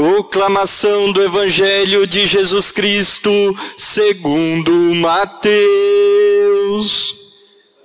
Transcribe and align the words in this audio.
Proclamação 0.00 1.12
do 1.12 1.22
Evangelho 1.22 2.06
de 2.06 2.24
Jesus 2.24 2.72
Cristo, 2.72 3.30
segundo 3.76 4.72
Mateus. 4.94 5.60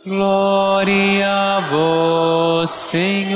Glória 0.05 1.27
a 1.29 1.59
vós, 1.69 2.71
Senhor. 2.71 3.35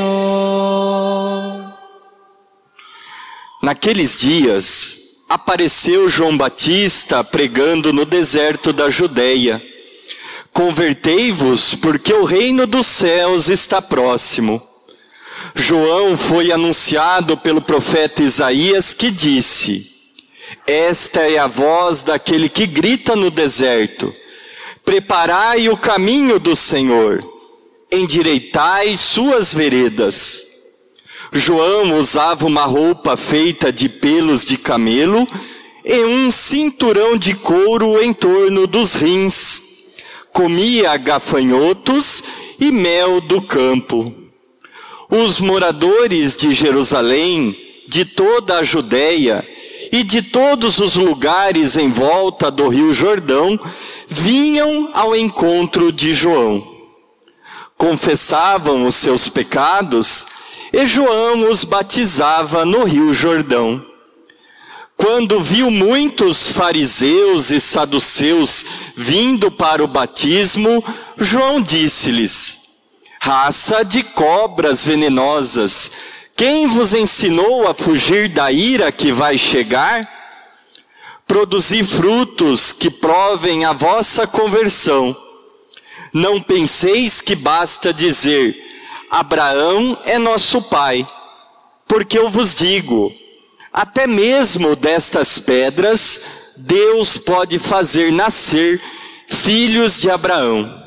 Naqueles 3.62 4.15
dias, 4.15 5.26
apareceu 5.28 6.08
João 6.08 6.38
Batista 6.38 7.22
pregando 7.22 7.92
no 7.92 8.06
deserto 8.06 8.72
da 8.72 8.90
Judéia. 8.90 9.62
Convertei-vos, 10.54 11.76
porque 11.76 12.14
o 12.14 12.24
reino 12.24 12.66
dos 12.66 12.88
céus 12.88 13.50
está 13.50 13.82
próximo. 13.82 14.69
João 15.56 16.16
foi 16.16 16.52
anunciado 16.52 17.38
pelo 17.38 17.62
profeta 17.62 18.23
Isaías 18.23 18.94
que 18.94 19.12
disse: 19.12 19.90
Esta 20.66 21.22
é 21.22 21.38
a 21.38 21.48
voz 21.48 22.04
daquele 22.04 22.50
que 22.50 22.66
grita 22.66 23.16
no 23.16 23.32
deserto: 23.32 24.14
Preparai 24.86 25.70
o 25.70 25.78
caminho 25.78 26.40
do 26.40 26.56
Senhor, 26.56 27.23
endireitai 27.92 28.96
suas 28.98 29.54
veredas. 29.54 30.48
João 31.32 32.00
usava 32.00 32.48
uma 32.48 32.66
roupa 32.66 33.16
feita 33.16 33.72
de 33.72 33.88
pelos 33.88 34.44
de 34.44 34.58
camelo 34.58 35.28
e 35.86 36.04
um 36.04 36.31
cinturão 36.31 37.18
de 37.18 37.36
couro 37.36 38.02
em 38.02 38.14
torno 38.14 38.66
dos 38.66 38.95
rins. 38.95 39.62
Comia 40.34 40.98
gafanhotos 40.98 42.23
e 42.59 42.72
mel 42.72 43.22
do 43.22 43.42
campo. 43.42 44.19
Os 45.09 45.40
moradores 45.40 46.36
de 46.36 46.54
Jerusalém, 46.54 47.58
de 47.88 48.05
toda 48.05 48.59
a 48.59 48.63
Judéia 48.63 49.44
e 49.91 50.04
de 50.04 50.22
todos 50.22 50.77
os 50.77 50.95
lugares 50.95 51.76
em 51.76 51.90
volta 51.90 52.52
do 52.52 52.67
Rio 52.67 52.94
Jordão 52.94 53.59
vinham 54.08 54.92
ao 54.94 55.16
encontro 55.16 55.92
de 55.92 56.14
João. 56.14 56.64
Confessavam 57.75 58.86
os 58.86 58.94
seus 58.94 59.28
pecados 59.28 60.28
e 60.72 60.86
João 60.86 61.50
os 61.50 61.64
batizava 61.64 62.64
no 62.64 62.84
Rio 62.84 63.12
Jordão. 63.12 63.84
Quando 64.95 65.41
viu 65.41 65.72
muitos 65.72 66.50
fariseus 66.50 67.50
e 67.50 67.59
saduceus 67.59 68.64
vindo 68.95 69.50
para 69.50 69.84
o 69.84 69.88
batismo, 69.88 70.84
João 71.17 71.62
disse-lhes: 71.62 72.59
Raça 73.22 73.84
de 73.84 74.02
cobras 74.02 74.84
venenosas, 74.84 75.92
quem 76.38 76.67
vos 76.67 76.94
ensinou 76.94 77.67
a 77.67 77.73
fugir 77.73 78.30
da 78.30 78.50
ira 78.50 78.94
que 78.94 79.12
vai 79.12 79.38
chegar? 79.38 80.09
Produzi 81.28 81.84
frutos 81.84 82.72
que 82.72 82.90
provem 82.90 83.66
a 83.66 83.73
vossa 83.73 84.25
conversão. 84.25 85.16
Não 86.14 86.42
penseis 86.42 87.20
que 87.20 87.36
basta 87.36 87.94
dizer: 87.94 88.56
Abraão 89.12 90.00
é 90.06 90.17
nosso 90.17 90.62
pai, 90.62 91.06
porque 91.88 92.17
eu 92.17 92.30
vos 92.30 92.56
digo, 92.56 93.14
até 93.73 94.08
mesmo 94.08 94.78
destas 94.78 95.38
pedras, 95.40 96.22
Deus 96.56 97.17
pode 97.17 97.59
fazer 97.59 98.14
nascer 98.14 98.81
filhos 99.28 100.00
de 100.00 100.09
Abraão. 100.09 100.78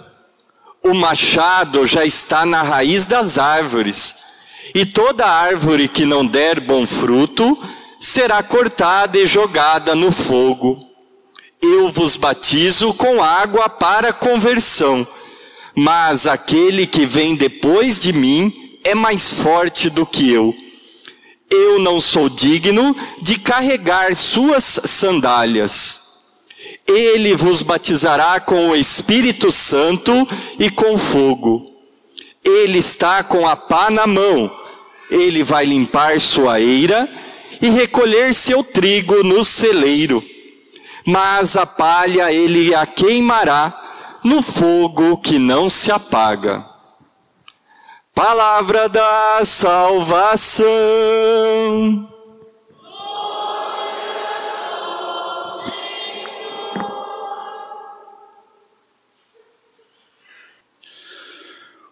O 0.85 0.95
machado 0.95 1.87
já 1.87 2.05
está 2.05 2.45
na 2.45 2.63
raiz 2.63 3.07
das 3.07 3.39
árvores, 3.39 4.17
e 4.75 4.85
toda 4.85 5.27
árvore 5.27 5.87
que 5.87 6.05
não 6.05 6.27
der 6.27 6.59
bom 6.59 6.87
fruto 6.87 7.57
será 8.01 8.43
cortada 8.43 9.17
e 9.17 9.27
jogada 9.27 9.95
no 9.95 10.11
fogo. 10.11 10.81
Eu 11.63 11.89
vos 11.93 12.17
batizo 12.17 12.93
com 12.95 13.23
água 13.23 13.69
para 13.69 14.13
conversão, 14.13 15.07
mas 15.77 16.27
aquele 16.27 16.85
que 16.85 17.07
vem 17.07 17.37
depois 17.37 17.97
de 18.01 18.13
mim 18.13 18.53
é 18.83 18.95
mais 18.95 19.33
forte 19.33 19.89
do 19.89 20.05
que 20.05 20.33
eu. 20.33 20.53
Eu 21.49 21.79
não 21.79 22.01
sou 22.01 22.29
digno 22.29 22.97
de 23.21 23.39
carregar 23.39 24.15
suas 24.17 24.81
sandálias. 24.85 26.12
Ele 26.87 27.35
vos 27.35 27.63
batizará 27.63 28.41
com 28.41 28.71
o 28.71 28.77
Espírito 28.77 29.51
Santo 29.51 30.13
e 30.59 30.69
com 30.71 30.99
fogo. 30.99 31.71
Ele 32.45 32.79
está 32.79 33.23
com 33.23 33.47
a 33.47 33.55
pá 33.55 33.91
na 33.91 34.07
mão. 34.07 34.51
Ele 35.11 35.43
vai 35.43 35.65
limpar 35.65 36.19
sua 36.19 36.61
eira 36.61 37.09
e 37.61 37.69
recolher 37.69 38.35
seu 38.35 38.65
trigo 38.65 39.23
no 39.23 39.45
celeiro. 39.45 40.23
Mas 41.07 41.57
a 41.57 41.67
palha 41.67 42.33
ele 42.33 42.75
a 42.75 42.85
queimará 42.87 43.73
no 44.25 44.43
fogo 44.43 45.17
que 45.19 45.39
não 45.39 45.69
se 45.69 45.91
apaga. 45.91 46.67
Palavra 48.15 48.89
da 48.89 49.41
salvação. 49.45 50.63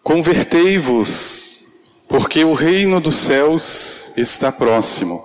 Convertei-vos, 0.03 1.63
porque 2.09 2.43
o 2.43 2.53
reino 2.53 2.99
dos 2.99 3.15
céus 3.15 4.11
está 4.17 4.51
próximo. 4.51 5.23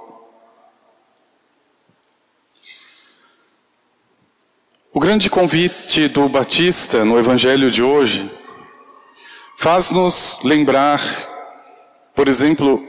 O 4.92 5.00
grande 5.00 5.30
convite 5.30 6.08
do 6.08 6.28
Batista 6.28 7.04
no 7.04 7.18
Evangelho 7.18 7.70
de 7.70 7.82
hoje 7.82 8.30
faz-nos 9.56 10.38
lembrar, 10.44 11.00
por 12.14 12.28
exemplo, 12.28 12.86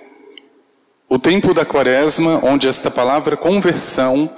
o 1.09 1.17
tempo 1.17 1.53
da 1.53 1.65
Quaresma, 1.65 2.39
onde 2.43 2.67
esta 2.67 2.91
palavra 2.91 3.37
conversão 3.37 4.33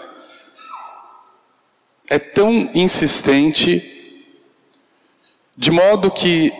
é 2.09 2.19
tão 2.19 2.69
insistente, 2.73 4.25
de 5.57 5.71
modo 5.71 6.11
que 6.11 6.53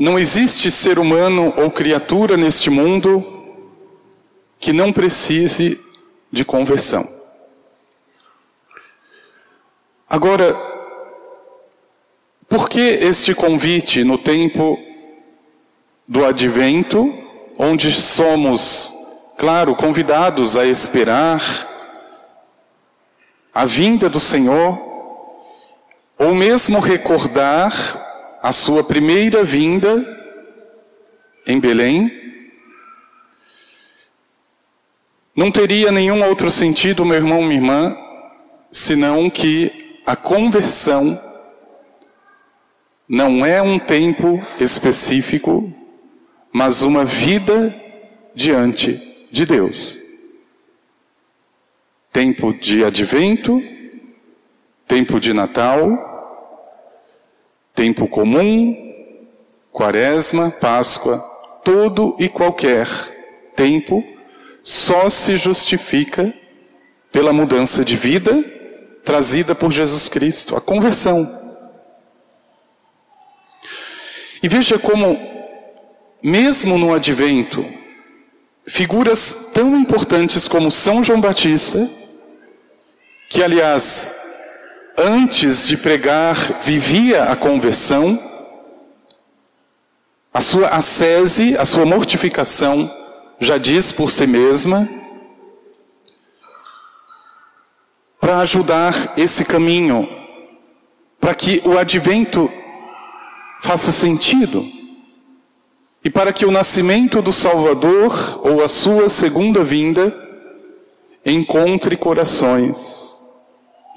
não 0.00 0.18
existe 0.18 0.70
ser 0.70 0.98
humano 0.98 1.52
ou 1.58 1.70
criatura 1.70 2.34
neste 2.34 2.70
mundo 2.70 3.22
que 4.58 4.72
não 4.72 4.94
precise 4.94 5.78
de 6.32 6.42
conversão. 6.42 7.06
Agora, 10.08 10.58
por 12.48 12.66
que 12.66 12.80
este 12.80 13.34
convite 13.34 14.02
no 14.02 14.16
tempo 14.16 14.78
do 16.08 16.24
advento, 16.24 17.12
onde 17.58 17.92
somos, 17.92 18.94
claro, 19.36 19.76
convidados 19.76 20.56
a 20.56 20.64
esperar 20.64 21.42
a 23.52 23.66
vinda 23.66 24.08
do 24.08 24.18
Senhor, 24.18 24.78
ou 26.16 26.34
mesmo 26.34 26.78
recordar 26.80 28.09
a 28.42 28.52
sua 28.52 28.82
primeira 28.82 29.44
vinda 29.44 30.18
em 31.46 31.58
Belém, 31.58 32.10
não 35.34 35.50
teria 35.50 35.90
nenhum 35.90 36.22
outro 36.24 36.50
sentido, 36.50 37.04
meu 37.04 37.16
irmão, 37.16 37.42
minha 37.42 37.54
irmã, 37.54 37.96
senão 38.70 39.28
que 39.30 40.00
a 40.04 40.16
conversão 40.16 41.18
não 43.08 43.44
é 43.44 43.60
um 43.60 43.78
tempo 43.78 44.40
específico, 44.58 45.72
mas 46.52 46.82
uma 46.82 47.04
vida 47.04 47.74
diante 48.34 49.28
de 49.30 49.44
Deus. 49.44 49.98
Tempo 52.12 52.52
de 52.52 52.84
advento, 52.84 53.62
tempo 54.86 55.20
de 55.20 55.32
Natal, 55.32 56.09
tempo 57.80 58.06
comum, 58.06 58.76
quaresma, 59.72 60.50
Páscoa, 60.50 61.18
todo 61.64 62.14
e 62.18 62.28
qualquer 62.28 62.86
tempo 63.56 64.04
só 64.62 65.08
se 65.08 65.38
justifica 65.38 66.30
pela 67.10 67.32
mudança 67.32 67.82
de 67.82 67.96
vida 67.96 68.44
trazida 69.02 69.54
por 69.54 69.72
Jesus 69.72 70.10
Cristo, 70.10 70.54
a 70.54 70.60
conversão. 70.60 71.26
E 74.42 74.46
veja 74.46 74.78
como, 74.78 75.18
mesmo 76.22 76.76
no 76.76 76.92
advento, 76.92 77.64
figuras 78.66 79.52
tão 79.54 79.74
importantes 79.74 80.46
como 80.46 80.70
São 80.70 81.02
João 81.02 81.18
Batista, 81.18 81.88
que 83.30 83.42
aliás 83.42 84.19
antes 85.00 85.66
de 85.66 85.76
pregar, 85.78 86.36
vivia 86.60 87.24
a 87.24 87.36
conversão, 87.36 88.18
a 90.32 90.40
sua 90.40 90.68
ascese, 90.68 91.56
a 91.56 91.64
sua 91.64 91.86
mortificação, 91.86 92.90
já 93.40 93.56
diz 93.56 93.92
por 93.92 94.10
si 94.10 94.26
mesma, 94.26 94.88
para 98.20 98.40
ajudar 98.40 99.14
esse 99.16 99.44
caminho, 99.44 100.06
para 101.18 101.34
que 101.34 101.62
o 101.64 101.78
advento 101.78 102.52
faça 103.62 103.90
sentido. 103.90 104.64
E 106.02 106.08
para 106.08 106.32
que 106.32 106.46
o 106.46 106.50
nascimento 106.50 107.20
do 107.20 107.32
Salvador 107.32 108.40
ou 108.42 108.62
a 108.64 108.68
sua 108.68 109.10
segunda 109.10 109.62
vinda 109.62 110.14
encontre 111.24 111.94
corações 111.94 113.19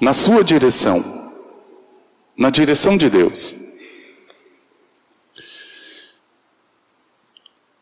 na 0.04 0.12
sua 0.12 0.44
direção, 0.44 1.02
na 2.36 2.50
direção 2.50 2.94
de 2.94 3.08
Deus. 3.08 3.58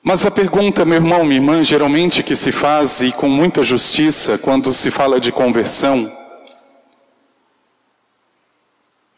Mas 0.01 0.25
a 0.25 0.31
pergunta, 0.31 0.85
meu 0.85 0.99
irmão, 0.99 1.25
minha 1.25 1.41
irmã, 1.41 1.65
geralmente 1.65 2.23
que 2.23 2.37
se 2.37 2.53
faz 2.53 3.03
e 3.03 3.11
com 3.11 3.29
muita 3.29 3.65
justiça 3.65 4.39
quando 4.39 4.73
se 4.73 4.89
fala 4.89 5.19
de 5.19 5.33
conversão, 5.33 6.09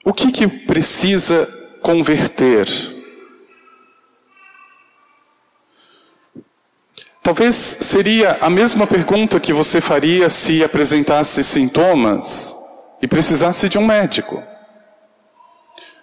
o 0.02 0.14
que 0.14 0.32
que 0.32 0.48
precisa 0.48 1.46
converter? 1.82 2.66
Talvez 7.22 7.54
seria 7.54 8.38
a 8.40 8.48
mesma 8.48 8.86
pergunta 8.86 9.38
que 9.38 9.52
você 9.52 9.78
faria 9.78 10.30
se 10.30 10.64
apresentasse 10.64 11.44
sintomas 11.44 12.63
e 13.04 13.06
precisasse 13.06 13.68
de 13.68 13.76
um 13.76 13.84
médico. 13.84 14.42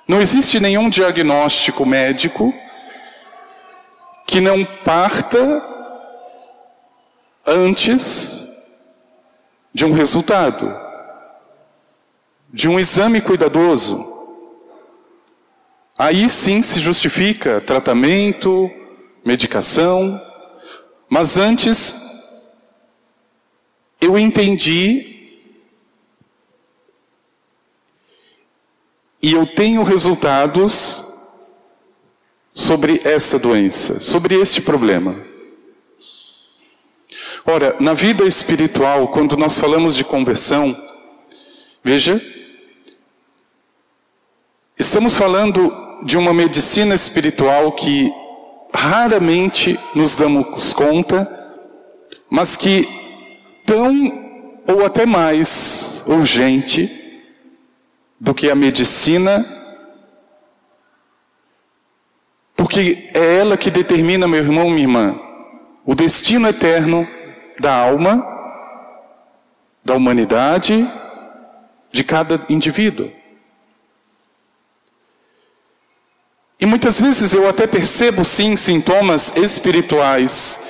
Não 0.08 0.22
existe 0.22 0.60
nenhum 0.60 0.88
diagnóstico 0.88 1.84
médico 1.84 2.54
que 4.28 4.40
não 4.40 4.64
parta 4.86 5.66
antes 7.44 8.48
de 9.74 9.84
um 9.84 9.92
resultado, 9.94 10.72
de 12.54 12.70
um 12.70 12.80
exame 12.80 13.20
cuidadoso. 13.20 14.00
Aí 15.98 16.30
sim 16.30 16.62
se 16.62 16.80
justifica 16.80 17.60
tratamento, 17.62 18.70
medicação, 19.26 20.22
mas 21.10 21.40
antes, 21.40 21.96
eu 24.00 24.20
entendi 24.20 25.21
e 29.22 29.34
eu 29.34 29.46
tenho 29.46 29.84
resultados 29.84 31.04
sobre 32.54 33.00
essa 33.04 33.38
doença, 33.38 34.00
sobre 34.00 34.36
este 34.36 34.62
problema. 34.62 35.16
Ora, 37.46 37.76
na 37.80 37.94
vida 37.94 38.24
espiritual, 38.24 39.10
quando 39.10 39.38
nós 39.38 39.60
falamos 39.60 39.96
de 39.96 40.04
conversão, 40.04 40.76
veja, 41.84 42.22
estamos 44.78 45.16
falando 45.16 45.72
de 46.04 46.18
uma 46.18 46.34
medicina 46.34 46.96
espiritual 46.96 47.72
que 47.74 48.12
raramente 48.74 49.80
nos 49.94 50.16
damos 50.16 50.74
conta, 50.74 51.28
mas 52.30 52.56
que 52.56 52.88
tão 53.66 54.20
ou 54.68 54.86
até 54.86 55.06
mais 55.06 56.04
urgente 56.08 57.01
do 58.22 58.36
que 58.36 58.52
a 58.52 58.56
medicina, 58.56 59.44
porque 62.56 63.10
é 63.16 63.40
ela 63.40 63.58
que 63.58 63.72
determina, 63.72 64.28
meu 64.28 64.44
irmão, 64.44 64.70
minha 64.70 64.84
irmã, 64.84 65.20
o 65.84 65.96
destino 65.96 66.48
eterno 66.48 67.08
da 67.60 67.76
alma, 67.76 68.24
da 69.84 69.96
humanidade, 69.96 70.88
de 71.92 72.04
cada 72.04 72.46
indivíduo. 72.48 73.12
E 76.60 76.66
muitas 76.68 77.02
vezes 77.02 77.34
eu 77.34 77.50
até 77.50 77.66
percebo 77.66 78.24
sim 78.24 78.56
sintomas 78.56 79.36
espirituais 79.36 80.70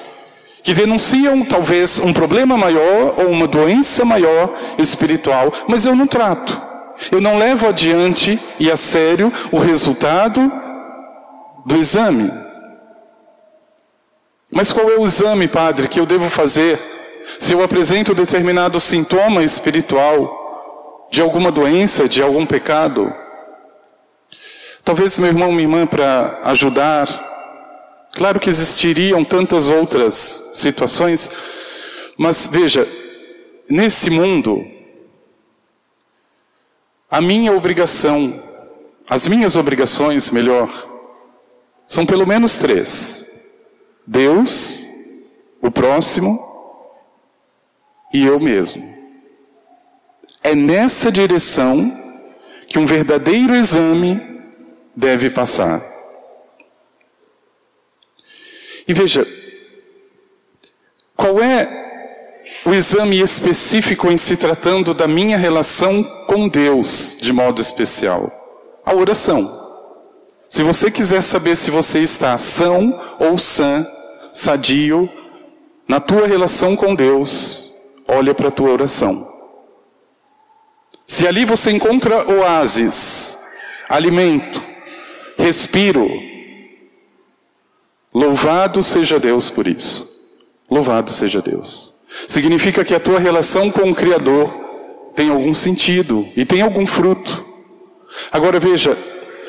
que 0.64 0.74
denunciam 0.74 1.44
talvez 1.44 2.00
um 2.00 2.14
problema 2.14 2.56
maior 2.56 3.20
ou 3.20 3.28
uma 3.28 3.46
doença 3.46 4.06
maior 4.06 4.58
espiritual, 4.78 5.52
mas 5.68 5.84
eu 5.84 5.94
não 5.94 6.08
trato. 6.08 6.71
Eu 7.10 7.22
não 7.22 7.38
levo 7.38 7.68
adiante 7.68 8.40
e 8.60 8.70
a 8.70 8.76
sério 8.76 9.32
o 9.52 9.58
resultado 9.58 10.52
do 11.66 11.78
exame. 11.78 12.30
Mas 14.52 14.74
qual 14.74 14.90
é 14.92 14.98
o 14.98 15.06
exame, 15.06 15.48
padre, 15.48 15.88
que 15.88 16.00
eu 16.00 16.06
devo 16.06 16.30
fazer 16.30 16.80
se 17.40 17.54
eu 17.54 17.64
apresento 17.64 18.14
determinado 18.14 18.80
sintoma 18.80 19.44
espiritual 19.44 21.08
de 21.10 21.22
alguma 21.22 21.52
doença, 21.52 22.08
de 22.08 22.22
algum 22.22 22.46
pecado? 22.46 23.12
Talvez 24.84 25.18
meu 25.18 25.30
irmão, 25.30 25.52
minha 25.52 25.64
irmã, 25.64 25.88
para 25.88 26.40
ajudar. 26.44 27.08
Claro 28.14 28.40
que 28.40 28.50
existiriam 28.50 29.24
tantas 29.24 29.70
outras 29.70 30.50
situações, 30.54 31.32
mas 32.18 32.46
veja, 32.52 32.86
nesse 33.70 34.10
mundo, 34.10 34.62
a 37.12 37.20
minha 37.20 37.52
obrigação, 37.52 38.42
as 39.10 39.28
minhas 39.28 39.58
obrigações, 39.58 40.32
melhor, 40.32 40.70
são 41.86 42.06
pelo 42.06 42.26
menos 42.26 42.58
três: 42.58 43.52
Deus, 44.08 44.88
o 45.62 45.70
próximo 45.70 46.40
e 48.14 48.26
eu 48.26 48.40
mesmo. 48.40 48.90
É 50.42 50.56
nessa 50.56 51.12
direção 51.12 51.92
que 52.68 52.80
um 52.80 52.86
verdadeiro 52.86 53.54
exame 53.54 54.20
deve 54.96 55.30
passar. 55.30 55.82
E 58.88 58.94
veja, 58.94 59.28
qual 61.16 61.40
é 61.42 61.82
o 62.66 62.74
exame 62.74 63.20
específico 63.20 64.12
em 64.12 64.18
se 64.18 64.38
tratando 64.38 64.94
da 64.94 65.08
minha 65.08 65.38
relação 65.38 66.04
com 66.28 66.48
Deus 66.48 67.18
de 67.20 67.34
modo 67.34 67.62
especial? 67.62 68.32
A 68.86 68.94
oração. 68.94 69.60
Se 70.48 70.64
você 70.64 70.92
quiser 70.92 71.22
saber 71.22 71.56
se 71.56 71.72
você 71.72 72.00
está 72.00 72.38
são 72.38 72.94
ou 73.20 73.38
sã, 73.38 73.86
sadio, 74.34 75.10
na 75.88 76.00
tua 76.00 76.28
relação 76.28 76.76
com 76.76 76.94
Deus, 76.94 77.74
olha 78.08 78.34
para 78.34 78.50
a 78.50 78.52
tua 78.52 78.70
oração. 78.72 79.30
Se 81.06 81.28
ali 81.28 81.46
você 81.46 81.72
encontra 81.72 82.30
oásis, 82.30 83.38
alimento, 83.90 84.64
respiro. 85.38 86.10
Louvado 88.14 88.82
seja 88.82 89.20
Deus 89.20 89.50
por 89.50 89.68
isso. 89.68 90.08
Louvado 90.70 91.12
seja 91.12 91.42
Deus. 91.42 91.91
Significa 92.28 92.84
que 92.84 92.94
a 92.94 93.00
tua 93.00 93.20
relação 93.20 93.72
com 93.72 93.90
o 93.90 93.96
Criador 93.96 94.52
tem 95.16 95.30
algum 95.30 95.54
sentido 95.54 96.28
e 96.36 96.46
tem 96.46 96.62
algum 96.62 96.86
fruto. 96.86 97.46
Agora 98.32 98.60
veja, 98.60 98.98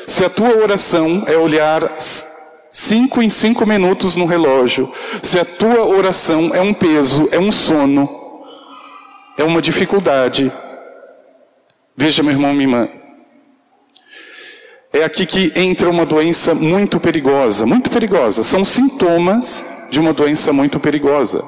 se 0.07 0.23
a 0.23 0.29
tua 0.29 0.57
oração 0.57 1.23
é 1.27 1.37
olhar 1.37 1.95
cinco 1.97 3.21
em 3.21 3.29
cinco 3.29 3.65
minutos 3.65 4.15
no 4.15 4.25
relógio, 4.25 4.91
se 5.21 5.39
a 5.39 5.45
tua 5.45 5.85
oração 5.85 6.53
é 6.55 6.61
um 6.61 6.73
peso, 6.73 7.27
é 7.31 7.39
um 7.39 7.51
sono, 7.51 8.09
é 9.37 9.43
uma 9.43 9.61
dificuldade, 9.61 10.51
veja, 11.95 12.23
meu 12.23 12.31
irmão, 12.31 12.53
minha 12.53 12.63
irmã, 12.63 12.89
é 14.91 15.03
aqui 15.03 15.25
que 15.25 15.51
entra 15.55 15.89
uma 15.89 16.05
doença 16.05 16.53
muito 16.53 16.99
perigosa, 16.99 17.65
muito 17.65 17.89
perigosa. 17.89 18.43
São 18.43 18.63
sintomas 18.63 19.65
de 19.89 19.99
uma 19.99 20.13
doença 20.13 20.53
muito 20.53 20.79
perigosa. 20.79 21.43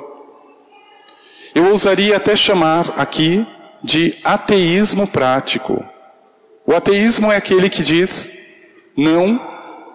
Eu 1.55 1.67
ousaria 1.69 2.17
até 2.17 2.35
chamar 2.35 2.93
aqui 2.97 3.47
de 3.81 4.17
ateísmo 4.25 5.07
prático. 5.07 5.85
O 6.67 6.75
ateísmo 6.75 7.31
é 7.31 7.37
aquele 7.37 7.69
que 7.69 7.81
diz: 7.81 8.29
não, 8.97 9.39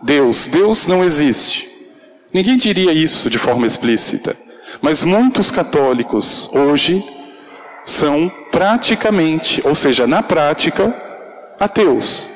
Deus, 0.03 0.47
Deus 0.47 0.87
não 0.87 1.05
existe. 1.05 1.69
Ninguém 2.33 2.57
diria 2.57 2.93
isso 2.93 3.29
de 3.29 3.37
forma 3.37 3.67
explícita, 3.67 4.35
mas 4.81 5.05
muitos 5.05 5.51
católicos 5.51 6.49
hoje 6.55 7.05
são 7.85 8.31
praticamente, 8.51 9.61
ou 9.63 9.75
seja, 9.75 10.07
na 10.07 10.23
prática, 10.23 10.95
ateus. 11.59 12.27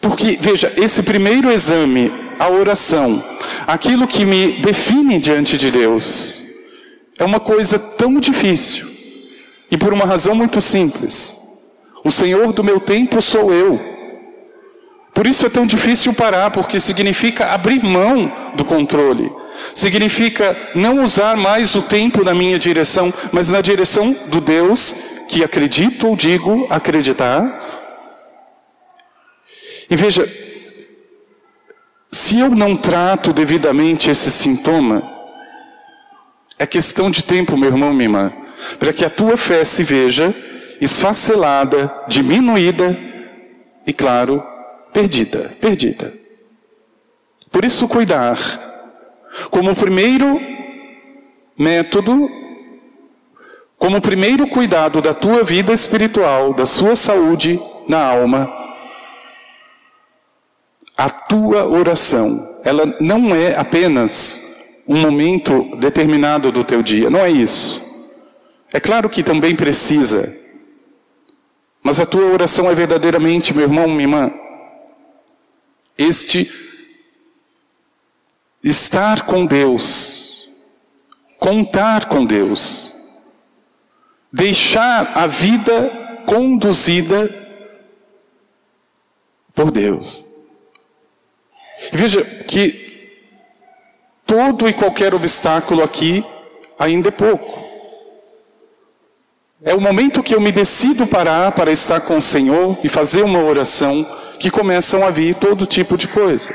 Porque, 0.00 0.36
veja, 0.38 0.70
esse 0.76 1.02
primeiro 1.02 1.50
exame, 1.50 2.12
a 2.38 2.50
oração, 2.50 3.24
aquilo 3.66 4.06
que 4.06 4.26
me 4.26 4.52
define 4.54 5.18
diante 5.18 5.56
de 5.56 5.70
Deus, 5.70 6.45
é 7.18 7.24
uma 7.24 7.40
coisa 7.40 7.78
tão 7.78 8.18
difícil. 8.20 8.86
E 9.70 9.76
por 9.76 9.92
uma 9.92 10.04
razão 10.04 10.34
muito 10.34 10.60
simples. 10.60 11.36
O 12.04 12.10
Senhor 12.10 12.52
do 12.52 12.62
meu 12.62 12.78
tempo 12.78 13.20
sou 13.20 13.52
eu. 13.52 13.80
Por 15.12 15.26
isso 15.26 15.46
é 15.46 15.48
tão 15.48 15.66
difícil 15.66 16.12
parar, 16.12 16.50
porque 16.50 16.78
significa 16.78 17.46
abrir 17.46 17.82
mão 17.82 18.52
do 18.54 18.64
controle. 18.64 19.32
Significa 19.74 20.54
não 20.74 21.02
usar 21.02 21.36
mais 21.36 21.74
o 21.74 21.82
tempo 21.82 22.22
na 22.22 22.34
minha 22.34 22.58
direção, 22.58 23.12
mas 23.32 23.50
na 23.50 23.62
direção 23.62 24.14
do 24.26 24.40
Deus 24.40 24.94
que 25.28 25.42
acredito 25.42 26.06
ou 26.06 26.14
digo 26.14 26.66
acreditar. 26.68 27.42
E 29.88 29.96
veja, 29.96 30.30
se 32.10 32.38
eu 32.38 32.50
não 32.50 32.76
trato 32.76 33.32
devidamente 33.32 34.10
esse 34.10 34.30
sintoma, 34.30 35.15
é 36.58 36.66
questão 36.66 37.10
de 37.10 37.22
tempo, 37.22 37.56
meu 37.56 37.70
irmão, 37.70 37.92
minha 37.92 38.04
irmã, 38.04 38.32
para 38.78 38.92
que 38.92 39.04
a 39.04 39.10
tua 39.10 39.36
fé 39.36 39.64
se 39.64 39.82
veja 39.82 40.34
esfacelada, 40.80 41.92
diminuída 42.08 42.96
e, 43.86 43.92
claro, 43.92 44.42
perdida, 44.92 45.54
perdida. 45.60 46.12
Por 47.50 47.64
isso, 47.64 47.88
cuidar, 47.88 48.38
como 49.50 49.74
primeiro 49.74 50.40
método, 51.58 52.28
como 53.78 54.00
primeiro 54.00 54.46
cuidado 54.48 55.00
da 55.00 55.14
tua 55.14 55.44
vida 55.44 55.72
espiritual, 55.72 56.54
da 56.54 56.66
sua 56.66 56.96
saúde 56.96 57.60
na 57.88 58.02
alma, 58.02 58.50
a 60.96 61.10
tua 61.10 61.66
oração, 61.66 62.28
ela 62.64 62.96
não 63.00 63.34
é 63.34 63.54
apenas 63.54 64.45
um 64.86 65.00
momento 65.00 65.76
determinado 65.76 66.52
do 66.52 66.62
teu 66.62 66.82
dia, 66.82 67.10
não 67.10 67.20
é 67.20 67.30
isso. 67.30 67.84
É 68.72 68.80
claro 68.80 69.08
que 69.08 69.22
também 69.22 69.54
precisa, 69.54 70.34
mas 71.82 71.98
a 71.98 72.06
tua 72.06 72.26
oração 72.26 72.70
é 72.70 72.74
verdadeiramente, 72.74 73.54
meu 73.54 73.64
irmão, 73.64 73.88
minha 73.88 74.02
irmã, 74.02 74.32
este 75.96 76.50
estar 78.62 79.24
com 79.26 79.46
Deus, 79.46 80.50
contar 81.38 82.06
com 82.06 82.24
Deus, 82.24 82.94
deixar 84.32 85.12
a 85.16 85.26
vida 85.26 86.22
conduzida 86.26 87.46
por 89.54 89.70
Deus. 89.70 90.24
Veja 91.92 92.24
que 92.44 92.85
todo 94.26 94.68
e 94.68 94.72
qualquer 94.72 95.14
obstáculo 95.14 95.82
aqui 95.82 96.24
ainda 96.78 97.08
é 97.08 97.12
pouco. 97.12 97.64
É 99.62 99.74
o 99.74 99.80
momento 99.80 100.22
que 100.22 100.34
eu 100.34 100.40
me 100.40 100.52
decido 100.52 101.06
parar 101.06 101.52
para 101.52 101.72
estar 101.72 102.00
com 102.02 102.16
o 102.16 102.20
Senhor 102.20 102.76
e 102.84 102.88
fazer 102.88 103.22
uma 103.22 103.42
oração 103.42 104.04
que 104.38 104.50
começam 104.50 105.06
a 105.06 105.10
vir 105.10 105.34
todo 105.34 105.64
tipo 105.64 105.96
de 105.96 106.08
coisa. 106.08 106.54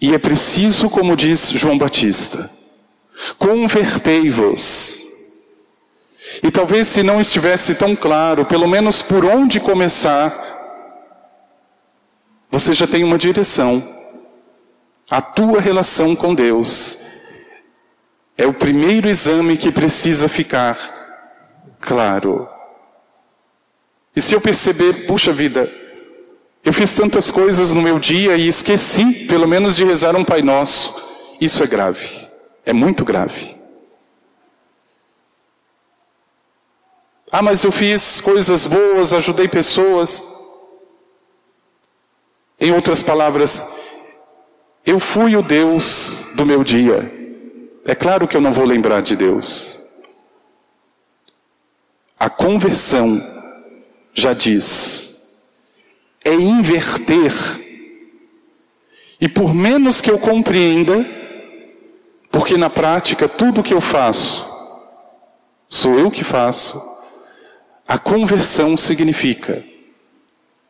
E 0.00 0.14
é 0.14 0.18
preciso, 0.18 0.88
como 0.88 1.14
diz 1.14 1.50
João 1.50 1.76
Batista, 1.76 2.50
convertei-vos 3.38 5.10
e 6.42 6.50
talvez 6.50 6.88
se 6.88 7.02
não 7.02 7.20
estivesse 7.20 7.74
tão 7.74 7.94
claro, 7.94 8.46
pelo 8.46 8.66
menos 8.66 9.02
por 9.02 9.24
onde 9.24 9.60
começar, 9.60 10.49
você 12.50 12.72
já 12.72 12.86
tem 12.86 13.04
uma 13.04 13.16
direção. 13.16 13.82
A 15.08 15.20
tua 15.20 15.60
relação 15.60 16.16
com 16.16 16.34
Deus 16.34 16.98
é 18.36 18.46
o 18.46 18.52
primeiro 18.52 19.08
exame 19.08 19.56
que 19.56 19.70
precisa 19.70 20.28
ficar 20.28 20.76
claro. 21.80 22.48
E 24.14 24.20
se 24.20 24.34
eu 24.34 24.40
perceber, 24.40 25.06
puxa 25.06 25.32
vida, 25.32 25.70
eu 26.64 26.72
fiz 26.72 26.94
tantas 26.94 27.30
coisas 27.30 27.72
no 27.72 27.80
meu 27.80 27.98
dia 27.98 28.36
e 28.36 28.48
esqueci, 28.48 29.26
pelo 29.26 29.46
menos, 29.46 29.76
de 29.76 29.84
rezar 29.84 30.16
um 30.16 30.24
Pai 30.24 30.42
Nosso, 30.42 30.94
isso 31.40 31.62
é 31.62 31.66
grave, 31.66 32.28
é 32.66 32.72
muito 32.72 33.04
grave. 33.04 33.56
Ah, 37.32 37.42
mas 37.42 37.62
eu 37.62 37.70
fiz 37.70 38.20
coisas 38.20 38.66
boas, 38.66 39.12
ajudei 39.12 39.46
pessoas. 39.46 40.39
Em 42.60 42.72
outras 42.72 43.02
palavras, 43.02 43.66
eu 44.84 45.00
fui 45.00 45.34
o 45.34 45.42
Deus 45.42 46.26
do 46.34 46.44
meu 46.44 46.62
dia. 46.62 47.10
É 47.86 47.94
claro 47.94 48.28
que 48.28 48.36
eu 48.36 48.40
não 48.40 48.52
vou 48.52 48.66
lembrar 48.66 49.00
de 49.00 49.16
Deus. 49.16 49.80
A 52.18 52.28
conversão 52.28 53.18
já 54.12 54.34
diz, 54.34 55.42
é 56.22 56.34
inverter. 56.34 57.32
E 59.18 59.28
por 59.28 59.54
menos 59.54 60.02
que 60.02 60.10
eu 60.10 60.18
compreenda, 60.18 61.06
porque 62.30 62.58
na 62.58 62.68
prática 62.68 63.26
tudo 63.26 63.62
que 63.62 63.72
eu 63.72 63.80
faço, 63.80 64.46
sou 65.66 65.98
eu 65.98 66.10
que 66.10 66.22
faço, 66.22 66.80
a 67.88 67.98
conversão 67.98 68.76
significa 68.76 69.64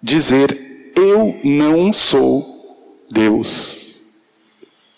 dizer: 0.00 0.69
Eu 0.94 1.40
não 1.44 1.92
sou 1.92 3.04
Deus. 3.10 4.00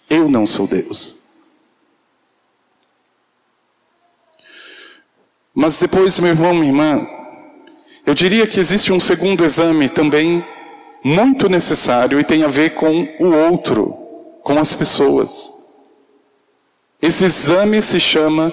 Eu 0.09 0.29
não 0.29 0.47
sou 0.47 0.67
Deus. 0.67 1.19
Mas 5.55 5.79
depois, 5.79 6.19
meu 6.19 6.31
irmão, 6.31 6.55
minha 6.55 6.69
irmã, 6.69 7.07
eu 8.07 8.15
diria 8.15 8.47
que 8.47 8.59
existe 8.59 8.93
um 8.93 9.01
segundo 9.01 9.45
exame 9.45 9.89
também 9.89 10.45
muito 11.05 11.49
necessário 11.49 12.19
e 12.19 12.25
tem 12.25 12.43
a 12.43 12.49
ver 12.49 12.71
com 12.75 13.09
o 13.21 13.35
outro, 13.49 13.93
com 14.43 14.59
as 14.59 14.75
pessoas. 14.75 15.53
Esse 17.01 17.25
exame 17.25 17.83
se 17.83 18.01
chama 18.01 18.53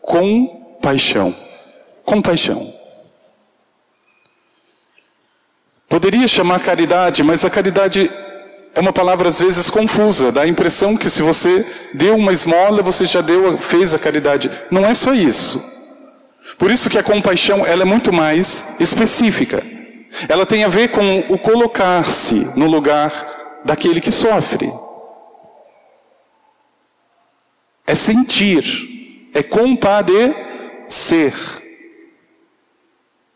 compaixão 0.00 1.36
compaixão. 2.04 2.71
Poderia 5.92 6.26
chamar 6.26 6.58
caridade, 6.60 7.22
mas 7.22 7.44
a 7.44 7.50
caridade 7.50 8.10
é 8.74 8.80
uma 8.80 8.94
palavra 8.94 9.28
às 9.28 9.40
vezes 9.40 9.68
confusa, 9.68 10.32
dá 10.32 10.40
a 10.40 10.48
impressão 10.48 10.96
que 10.96 11.10
se 11.10 11.20
você 11.20 11.66
deu 11.92 12.16
uma 12.16 12.32
esmola, 12.32 12.80
você 12.80 13.04
já 13.04 13.20
deu, 13.20 13.58
fez 13.58 13.92
a 13.92 13.98
caridade. 13.98 14.50
Não 14.70 14.86
é 14.86 14.94
só 14.94 15.12
isso. 15.12 15.62
Por 16.56 16.70
isso 16.70 16.88
que 16.88 16.96
a 16.96 17.02
compaixão 17.02 17.66
ela 17.66 17.82
é 17.82 17.84
muito 17.84 18.10
mais 18.10 18.74
específica. 18.80 19.62
Ela 20.30 20.46
tem 20.46 20.64
a 20.64 20.68
ver 20.68 20.88
com 20.88 21.26
o 21.28 21.38
colocar-se 21.38 22.58
no 22.58 22.66
lugar 22.66 23.60
daquele 23.62 24.00
que 24.00 24.10
sofre. 24.10 24.72
É 27.86 27.94
sentir, 27.94 29.28
é 29.34 29.42
compadecer 29.42 31.34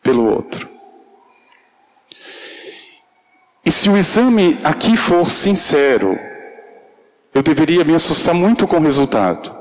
pelo 0.02 0.24
outro. 0.24 0.65
E 3.66 3.72
se 3.72 3.90
o 3.90 3.96
exame 3.96 4.56
aqui 4.62 4.96
for 4.96 5.28
sincero, 5.28 6.16
eu 7.34 7.42
deveria 7.42 7.82
me 7.82 7.96
assustar 7.96 8.32
muito 8.32 8.64
com 8.64 8.76
o 8.76 8.80
resultado. 8.80 9.52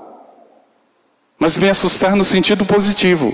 Mas 1.40 1.58
me 1.58 1.68
assustar 1.68 2.16
no 2.16 2.24
sentido 2.24 2.64
positivo. 2.64 3.34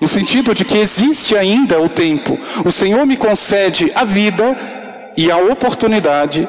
No 0.00 0.08
sentido 0.08 0.54
de 0.54 0.64
que 0.64 0.78
existe 0.78 1.36
ainda 1.36 1.78
o 1.78 1.90
tempo. 1.90 2.38
O 2.64 2.72
Senhor 2.72 3.04
me 3.04 3.18
concede 3.18 3.92
a 3.94 4.02
vida 4.02 4.56
e 5.14 5.30
a 5.30 5.36
oportunidade, 5.36 6.48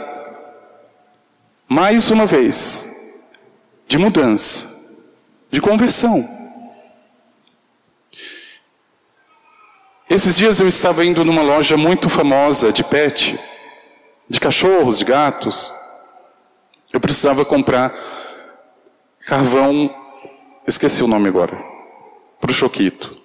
mais 1.67 2.11
uma 2.11 2.25
vez, 2.25 3.11
de 3.89 3.97
mudança, 3.97 4.69
de 5.51 5.59
conversão. 5.59 6.40
Esses 10.13 10.35
dias 10.35 10.59
eu 10.59 10.67
estava 10.67 11.05
indo 11.05 11.23
numa 11.23 11.41
loja 11.41 11.77
muito 11.77 12.09
famosa 12.09 12.69
de 12.69 12.83
pet, 12.83 13.39
de 14.27 14.41
cachorros, 14.41 14.97
de 14.97 15.05
gatos. 15.05 15.71
Eu 16.91 16.99
precisava 16.99 17.45
comprar 17.45 17.95
carvão, 19.25 19.89
esqueci 20.67 21.01
o 21.01 21.07
nome 21.07 21.29
agora, 21.29 21.55
para 22.41 22.51
o 22.51 22.53
Choquito. 22.53 23.17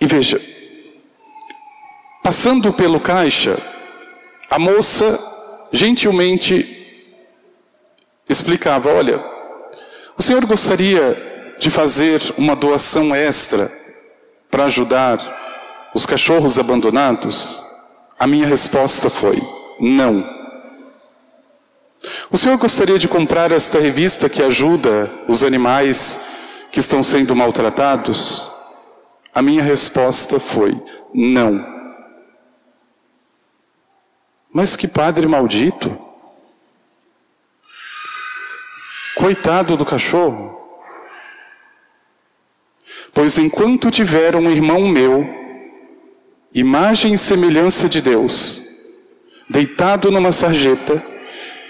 E 0.00 0.06
veja, 0.06 0.40
passando 2.22 2.72
pelo 2.72 3.00
caixa, 3.00 3.58
a 4.48 4.60
moça 4.60 5.18
gentilmente 5.72 7.18
explicava: 8.28 8.94
Olha, 8.94 9.20
o 10.16 10.22
senhor 10.22 10.46
gostaria 10.46 11.33
de 11.58 11.70
fazer 11.70 12.20
uma 12.36 12.54
doação 12.54 13.14
extra 13.14 13.70
para 14.50 14.64
ajudar 14.64 15.90
os 15.94 16.06
cachorros 16.06 16.58
abandonados? 16.58 17.66
A 18.18 18.26
minha 18.26 18.46
resposta 18.46 19.10
foi: 19.10 19.40
não. 19.80 20.24
O 22.30 22.36
senhor 22.36 22.58
gostaria 22.58 22.98
de 22.98 23.08
comprar 23.08 23.52
esta 23.52 23.80
revista 23.80 24.28
que 24.28 24.42
ajuda 24.42 25.10
os 25.28 25.42
animais 25.42 26.20
que 26.70 26.80
estão 26.80 27.02
sendo 27.02 27.34
maltratados? 27.34 28.50
A 29.34 29.42
minha 29.42 29.62
resposta 29.62 30.38
foi: 30.38 30.80
não. 31.12 31.74
Mas 34.52 34.76
que 34.76 34.86
padre 34.86 35.26
maldito! 35.26 35.98
Coitado 39.16 39.76
do 39.76 39.84
cachorro! 39.84 40.63
Pois 43.14 43.38
enquanto 43.38 43.92
tiver 43.92 44.34
um 44.34 44.50
irmão 44.50 44.88
meu, 44.88 45.24
imagem 46.52 47.14
e 47.14 47.18
semelhança 47.18 47.88
de 47.88 48.02
Deus, 48.02 48.64
deitado 49.48 50.10
numa 50.10 50.32
sarjeta, 50.32 51.00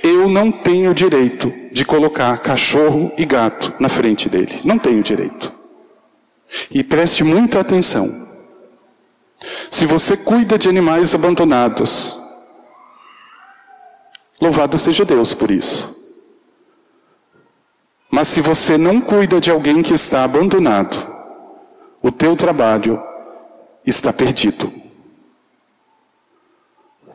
eu 0.03 0.27
não 0.29 0.51
tenho 0.51 0.95
direito 0.95 1.53
de 1.71 1.85
colocar 1.85 2.39
cachorro 2.39 3.13
e 3.19 3.27
gato 3.27 3.75
na 3.79 3.91
frente 3.91 4.29
dele. 4.29 4.61
Não 4.65 4.79
tenho 4.79 5.03
direito. 5.03 5.53
E 6.71 6.83
preste 6.83 7.23
muita 7.23 7.61
atenção. 7.61 8.25
Se 9.71 9.85
você 9.85 10.17
cuida 10.17 10.57
de 10.59 10.69
animais 10.69 11.15
abandonados, 11.15 12.19
louvado 14.41 14.79
seja 14.79 15.05
Deus 15.05 15.35
por 15.35 15.51
isso. 15.51 15.95
Mas 18.11 18.29
se 18.29 18.41
você 18.41 18.79
não 18.79 19.01
cuida 19.01 19.41
de 19.41 19.51
alguém 19.51 19.83
que 19.83 19.93
está 19.93 20.25
abandonado, 20.25 21.13
o 22.05 22.13
teu 22.13 22.37
trabalho 22.37 23.03
está 23.87 24.13
perdido. 24.13 24.71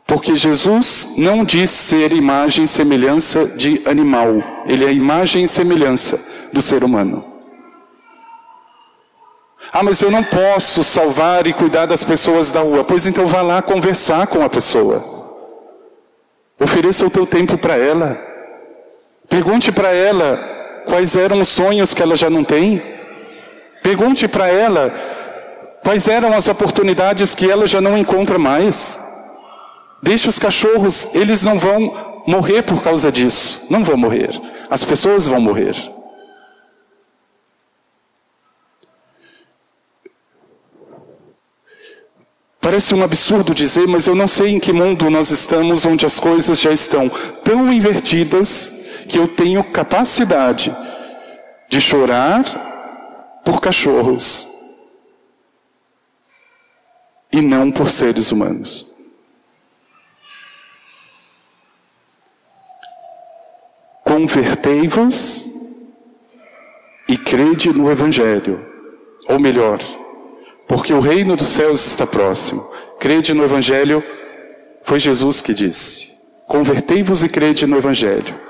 Porque 0.04 0.34
Jesus 0.34 1.14
não 1.16 1.44
diz 1.44 1.70
ser 1.70 2.10
imagem 2.10 2.64
e 2.64 2.68
semelhança 2.68 3.46
de 3.56 3.80
animal, 3.86 4.42
ele 4.66 4.84
é 4.84 4.92
imagem 4.92 5.44
e 5.44 5.48
semelhança 5.48 6.20
do 6.52 6.60
ser 6.60 6.82
humano. 6.82 7.24
Ah, 9.72 9.84
mas 9.84 10.02
eu 10.02 10.10
não 10.10 10.24
posso 10.24 10.82
salvar 10.82 11.46
e 11.46 11.52
cuidar 11.52 11.86
das 11.86 12.02
pessoas 12.02 12.50
da 12.50 12.60
rua. 12.60 12.82
Pois 12.82 13.06
então 13.06 13.24
vá 13.26 13.42
lá 13.42 13.62
conversar 13.62 14.26
com 14.26 14.42
a 14.42 14.48
pessoa. 14.48 15.00
Ofereça 16.58 17.06
o 17.06 17.10
teu 17.10 17.24
tempo 17.24 17.56
para 17.56 17.76
ela. 17.76 18.20
Pergunte 19.28 19.70
para 19.70 19.92
ela 19.92 20.82
quais 20.88 21.14
eram 21.14 21.40
os 21.40 21.48
sonhos 21.48 21.94
que 21.94 22.02
ela 22.02 22.16
já 22.16 22.28
não 22.28 22.42
tem. 22.42 22.99
Pergunte 23.82 24.28
para 24.28 24.48
ela 24.48 24.92
quais 25.82 26.06
eram 26.08 26.34
as 26.34 26.48
oportunidades 26.48 27.34
que 27.34 27.50
ela 27.50 27.66
já 27.66 27.80
não 27.80 27.96
encontra 27.96 28.38
mais. 28.38 29.00
Deixe 30.02 30.28
os 30.28 30.38
cachorros, 30.38 31.14
eles 31.14 31.42
não 31.42 31.58
vão 31.58 32.22
morrer 32.26 32.62
por 32.62 32.82
causa 32.82 33.10
disso. 33.10 33.66
Não 33.70 33.82
vão 33.82 33.96
morrer. 33.96 34.30
As 34.68 34.84
pessoas 34.84 35.26
vão 35.26 35.40
morrer. 35.40 35.74
Parece 42.60 42.94
um 42.94 43.02
absurdo 43.02 43.54
dizer, 43.54 43.88
mas 43.88 44.06
eu 44.06 44.14
não 44.14 44.28
sei 44.28 44.50
em 44.50 44.60
que 44.60 44.72
mundo 44.72 45.10
nós 45.10 45.30
estamos 45.30 45.86
onde 45.86 46.04
as 46.04 46.20
coisas 46.20 46.60
já 46.60 46.70
estão 46.70 47.08
tão 47.42 47.72
invertidas 47.72 48.72
que 49.08 49.18
eu 49.18 49.26
tenho 49.26 49.64
capacidade 49.64 50.76
de 51.68 51.80
chorar 51.80 52.69
por 53.44 53.60
cachorros 53.60 54.48
e 57.32 57.40
não 57.40 57.70
por 57.70 57.88
seres 57.88 58.32
humanos. 58.32 58.86
Convertei-vos 64.04 65.46
e 67.08 67.16
crede 67.16 67.72
no 67.72 67.90
Evangelho, 67.90 68.66
ou 69.28 69.38
melhor, 69.38 69.78
porque 70.66 70.92
o 70.92 71.00
reino 71.00 71.36
dos 71.36 71.46
céus 71.46 71.86
está 71.86 72.06
próximo. 72.06 72.62
Crede 72.98 73.32
no 73.32 73.44
Evangelho, 73.44 74.02
foi 74.82 74.98
Jesus 74.98 75.40
que 75.40 75.54
disse: 75.54 76.10
Convertei-vos 76.46 77.22
e 77.22 77.28
crede 77.28 77.66
no 77.66 77.76
Evangelho. 77.76 78.49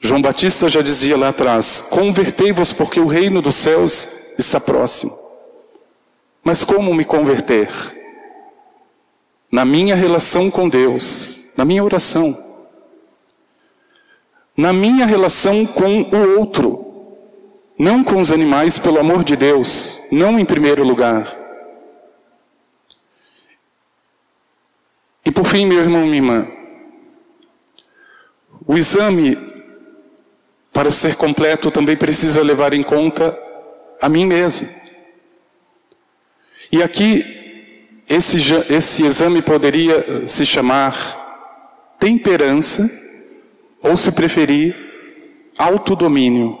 João 0.00 0.22
Batista 0.22 0.68
já 0.68 0.80
dizia 0.80 1.16
lá 1.16 1.28
atrás: 1.28 1.80
convertei-vos 1.90 2.72
porque 2.72 3.00
o 3.00 3.06
reino 3.06 3.42
dos 3.42 3.56
céus 3.56 4.06
está 4.38 4.60
próximo. 4.60 5.12
Mas 6.42 6.64
como 6.64 6.94
me 6.94 7.04
converter? 7.04 7.68
Na 9.50 9.64
minha 9.64 9.94
relação 9.94 10.50
com 10.50 10.68
Deus, 10.68 11.52
na 11.56 11.64
minha 11.64 11.82
oração, 11.82 12.36
na 14.56 14.72
minha 14.72 15.06
relação 15.06 15.64
com 15.64 16.02
o 16.02 16.38
outro, 16.38 17.16
não 17.78 18.04
com 18.04 18.20
os 18.20 18.30
animais, 18.30 18.78
pelo 18.78 18.98
amor 18.98 19.24
de 19.24 19.36
Deus, 19.36 19.98
não 20.10 20.38
em 20.38 20.44
primeiro 20.44 20.84
lugar. 20.84 21.36
E 25.24 25.30
por 25.30 25.44
fim, 25.46 25.66
meu 25.66 25.78
irmão, 25.78 26.02
minha 26.02 26.16
irmã, 26.16 26.48
o 28.66 28.76
exame 28.76 29.47
para 30.78 30.92
ser 30.92 31.16
completo, 31.16 31.72
também 31.72 31.96
precisa 31.96 32.40
levar 32.40 32.72
em 32.72 32.84
conta 32.84 33.36
a 34.00 34.08
mim 34.08 34.24
mesmo. 34.24 34.68
E 36.70 36.80
aqui, 36.80 38.04
esse, 38.08 38.38
esse 38.72 39.04
exame 39.04 39.42
poderia 39.42 40.24
se 40.28 40.46
chamar 40.46 41.96
temperança, 41.98 42.88
ou 43.82 43.96
se 43.96 44.12
preferir, 44.12 44.72
autodomínio. 45.58 46.56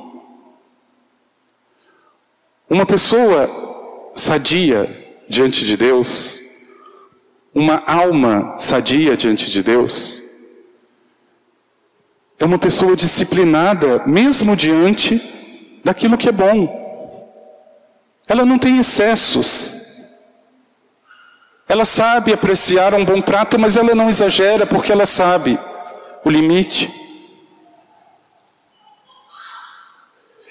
Uma 2.68 2.84
pessoa 2.84 3.48
sadia 4.16 5.14
diante 5.28 5.64
de 5.64 5.76
Deus, 5.76 6.40
uma 7.54 7.84
alma 7.86 8.58
sadia 8.58 9.16
diante 9.16 9.48
de 9.48 9.62
Deus, 9.62 10.20
é 12.38 12.44
uma 12.44 12.58
pessoa 12.58 12.94
disciplinada, 12.94 14.02
mesmo 14.06 14.54
diante 14.54 15.20
daquilo 15.82 16.16
que 16.16 16.28
é 16.28 16.32
bom. 16.32 16.86
Ela 18.28 18.44
não 18.44 18.58
tem 18.58 18.78
excessos. 18.78 19.74
Ela 21.66 21.84
sabe 21.84 22.32
apreciar 22.32 22.94
um 22.94 23.04
bom 23.04 23.20
prato, 23.20 23.58
mas 23.58 23.76
ela 23.76 23.94
não 23.94 24.08
exagera 24.08 24.66
porque 24.66 24.92
ela 24.92 25.04
sabe 25.04 25.58
o 26.24 26.30
limite. 26.30 26.94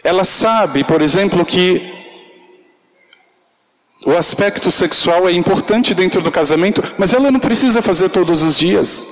Ela 0.04 0.26
sabe, 0.26 0.84
por 0.84 1.02
exemplo, 1.02 1.46
que 1.46 1.94
o 4.06 4.12
aspecto 4.12 4.70
sexual 4.72 5.28
é 5.28 5.32
importante 5.32 5.94
dentro 5.94 6.22
do 6.22 6.32
casamento, 6.32 6.84
mas 6.98 7.14
ela 7.14 7.32
não 7.32 7.40
precisa 7.40 7.82
fazer 7.82 8.10
todos 8.10 8.42
os 8.42 8.58
dias, 8.58 9.08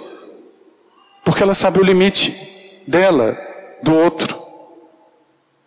porque 1.24 1.42
ela 1.42 1.54
sabe 1.54 1.80
o 1.80 1.84
limite 1.84 2.45
dela, 2.88 3.38
do 3.82 3.94
outro 3.96 4.42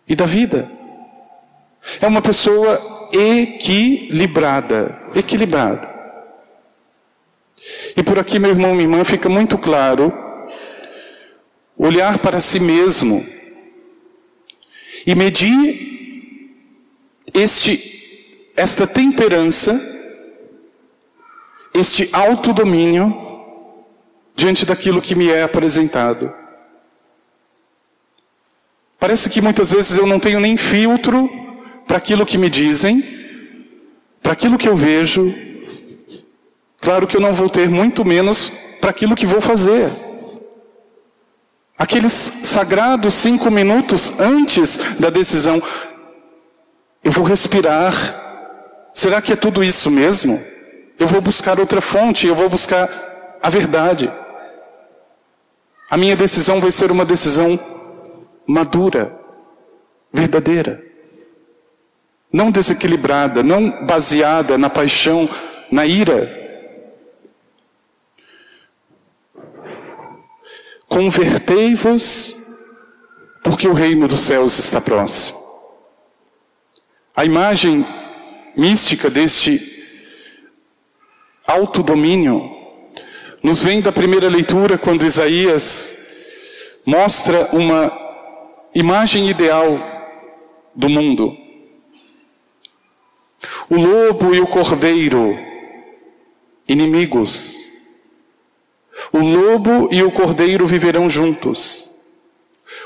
e 0.07 0.15
da 0.15 0.25
vida. 0.25 0.69
É 2.01 2.07
uma 2.07 2.21
pessoa 2.21 3.09
equilibrada, 3.13 4.99
equilibrada. 5.15 5.89
E 7.95 8.03
por 8.03 8.17
aqui, 8.17 8.39
meu 8.39 8.51
irmão, 8.51 8.71
minha 8.73 8.83
irmã, 8.83 9.03
fica 9.03 9.29
muito 9.29 9.57
claro 9.57 10.13
olhar 11.77 12.19
para 12.19 12.41
si 12.41 12.59
mesmo 12.59 13.25
e 15.05 15.15
medir 15.15 15.89
este, 17.33 18.51
esta 18.55 18.85
temperança, 18.85 19.79
este 21.73 22.09
autodomínio 22.11 23.27
diante 24.35 24.65
daquilo 24.65 25.01
que 25.01 25.15
me 25.15 25.29
é 25.29 25.43
apresentado. 25.43 26.33
Parece 28.99 29.29
que 29.29 29.41
muitas 29.41 29.71
vezes 29.71 29.97
eu 29.97 30.05
não 30.05 30.19
tenho 30.19 30.41
nem 30.41 30.57
filtro 30.57 31.29
para 31.87 31.97
aquilo 31.97 32.25
que 32.25 32.37
me 32.37 32.49
dizem, 32.49 33.01
para 34.21 34.33
aquilo 34.33 34.57
que 34.57 34.67
eu 34.67 34.75
vejo. 34.75 35.33
Claro 36.81 37.07
que 37.07 37.15
eu 37.15 37.21
não 37.21 37.31
vou 37.31 37.49
ter 37.49 37.69
muito 37.69 38.03
menos 38.03 38.51
para 38.81 38.89
aquilo 38.89 39.15
que 39.15 39.25
vou 39.25 39.39
fazer. 39.39 39.89
Aqueles 41.77 42.11
sagrados 42.43 43.13
cinco 43.13 43.49
minutos 43.49 44.19
antes 44.19 44.77
da 44.99 45.09
decisão, 45.09 45.63
eu 47.01 47.11
vou 47.11 47.23
respirar. 47.23 47.93
Será 48.93 49.21
que 49.21 49.31
é 49.31 49.35
tudo 49.37 49.63
isso 49.63 49.89
mesmo? 49.89 50.37
Eu 50.99 51.07
vou 51.07 51.21
buscar 51.21 51.57
outra 51.57 51.79
fonte, 51.79 52.27
eu 52.27 52.35
vou 52.35 52.49
buscar 52.49 52.89
a 53.41 53.49
verdade. 53.49 54.11
A 55.89 55.95
minha 55.95 56.17
decisão 56.17 56.59
vai 56.59 56.71
ser 56.71 56.91
uma 56.91 57.05
decisão 57.05 57.57
madura, 58.49 59.15
verdadeira. 60.11 60.83
Não 62.33 62.49
desequilibrada, 62.49 63.43
não 63.43 63.85
baseada 63.85 64.57
na 64.57 64.71
paixão, 64.71 65.29
na 65.71 65.85
ira. 65.85 66.35
Convertei-vos, 70.87 72.35
porque 73.43 73.67
o 73.67 73.73
reino 73.73 74.07
dos 74.07 74.19
céus 74.21 74.57
está 74.57 74.81
próximo. 74.81 75.37
A 77.15 77.23
imagem 77.25 77.85
mística 78.57 79.11
deste 79.11 79.61
autodomínio 81.45 82.41
nos 83.43 83.63
vem 83.63 83.79
da 83.79 83.91
primeira 83.91 84.27
leitura 84.27 84.75
quando 84.75 85.05
Isaías 85.05 85.93
mostra 86.83 87.49
uma 87.55 88.08
imagem 88.73 89.29
ideal 89.29 89.79
do 90.75 90.89
mundo. 90.89 91.35
O 93.69 93.75
lobo 93.75 94.33
e 94.33 94.39
o 94.39 94.47
cordeiro, 94.47 95.37
inimigos. 96.67 97.55
O 99.11 99.19
lobo 99.19 99.89
e 99.91 100.03
o 100.03 100.11
cordeiro 100.11 100.67
viverão 100.67 101.09
juntos. 101.09 101.89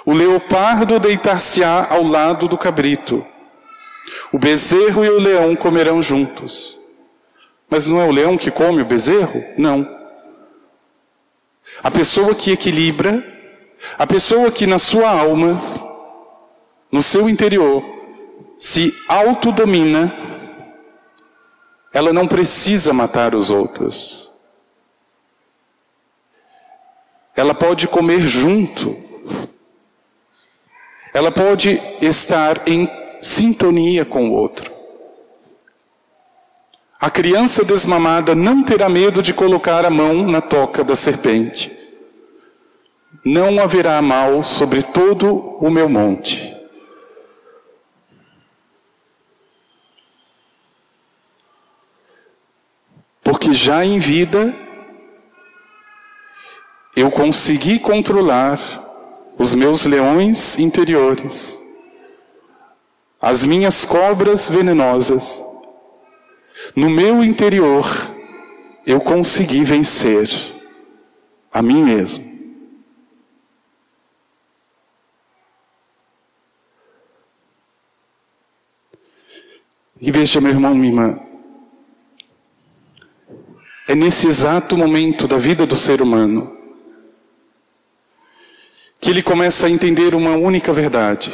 O 0.06 0.13
leopardo 0.13 1.00
deitar-se-á 1.00 1.88
ao 1.89 2.04
lado 2.04 2.48
do 2.48 2.58
cabrito. 2.58 3.26
O 4.32 4.38
bezerro 4.38 5.04
e 5.04 5.10
o 5.10 5.19
leão 5.19 5.56
comerão 5.56 6.02
juntos. 6.02 6.80
Mas 7.69 7.88
não 7.88 8.00
é 8.00 8.06
o 8.06 8.12
leão 8.12 8.38
que 8.38 8.52
come 8.52 8.82
o 8.82 8.86
bezerro? 8.86 9.43
Não. 9.58 9.88
A 11.82 11.89
pessoa 11.89 12.36
que 12.36 12.52
equilibra, 12.52 13.33
a 13.98 14.08
pessoa 14.08 14.52
que 14.52 14.65
na 14.65 14.80
sua 14.80 15.10
alma, 15.10 15.62
no 16.91 17.02
seu 17.02 17.30
interior, 17.30 17.84
se 18.58 18.93
autodomina, 19.08 20.15
ela 21.91 22.13
não 22.13 22.28
precisa 22.28 22.93
matar 22.93 23.36
os 23.36 23.50
outros. 23.50 24.32
Ela 27.36 27.54
pode 27.54 27.88
comer 27.88 28.22
junto. 28.22 28.96
Ela 31.13 31.32
pode 31.32 31.80
estar 32.02 32.67
em 32.67 32.89
sintonia 33.22 34.06
com 34.06 34.30
o 34.30 34.34
outro. 34.34 34.72
A 37.00 37.10
criança 37.10 37.65
desmamada 37.65 38.34
não 38.34 38.63
terá 38.63 38.88
medo 38.88 39.22
de 39.22 39.34
colocar 39.34 39.86
a 39.86 39.89
mão 39.89 40.26
na 40.26 40.39
toca 40.39 40.84
da 40.84 40.96
serpente. 40.96 41.83
Não 43.24 43.60
haverá 43.60 44.02
mal 44.02 44.44
sobre 44.44 44.84
todo 44.84 45.58
o 45.60 45.70
meu 45.70 45.88
monte. 45.88 46.54
Porque 53.24 53.54
já 53.54 53.86
em 53.86 54.00
vida 54.00 54.54
eu 56.96 57.10
consegui 57.10 57.80
controlar 57.80 58.60
os 59.38 59.56
meus 59.56 59.86
leões 59.86 60.60
interiores, 60.60 61.62
as 63.20 63.44
minhas 63.44 63.86
cobras 63.86 64.50
venenosas 64.50 65.44
no 66.76 66.90
meu 66.90 67.24
interior, 67.24 67.86
eu 68.86 69.00
consegui 69.00 69.64
vencer 69.64 70.30
a 71.52 71.62
mim 71.62 71.84
mesmo. 71.84 72.33
E 80.06 80.12
veja, 80.12 80.42
meu 80.42 80.52
irmão, 80.52 80.76
minha 80.76 80.92
irmã, 80.92 81.20
é 83.88 83.96
nesse 83.96 84.28
exato 84.28 84.78
momento 84.78 85.30
da 85.30 85.38
vida 85.38 85.66
do 85.66 85.78
ser 85.78 86.02
humano 86.02 86.52
que 89.00 89.10
ele 89.10 89.24
começa 89.24 89.66
a 89.66 89.70
entender 89.70 90.13
uma 90.13 90.36
única 90.36 90.74
verdade. 90.74 91.32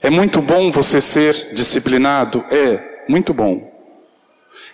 É 0.00 0.08
muito 0.08 0.40
bom 0.40 0.70
você 0.70 1.00
ser 1.00 1.52
disciplinado? 1.52 2.44
É, 2.48 3.04
muito 3.08 3.34
bom. 3.34 3.72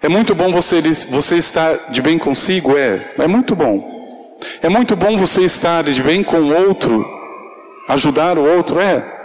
É 0.03 0.09
muito 0.11 0.35
bom 0.35 0.53
você, 0.53 0.83
você 1.09 1.37
estar 1.39 1.91
de 1.91 2.03
bem 2.03 2.19
consigo? 2.19 2.77
É, 2.77 3.15
é 3.17 3.27
muito 3.27 3.57
bom. 3.57 4.39
É 4.61 4.69
muito 4.69 4.95
bom 4.95 5.17
você 5.17 5.43
estar 5.43 5.85
de 5.85 6.03
bem 6.03 6.23
com 6.23 6.37
o 6.37 6.55
outro, 6.69 7.03
ajudar 7.89 8.37
o 8.37 8.45
outro? 8.45 8.79
É. 8.79 9.21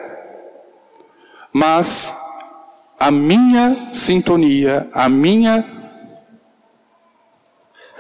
Mas 1.52 2.27
a 3.00 3.12
minha 3.12 3.90
sintonia, 3.94 4.90
a 4.94 5.08
minha, 5.08 5.66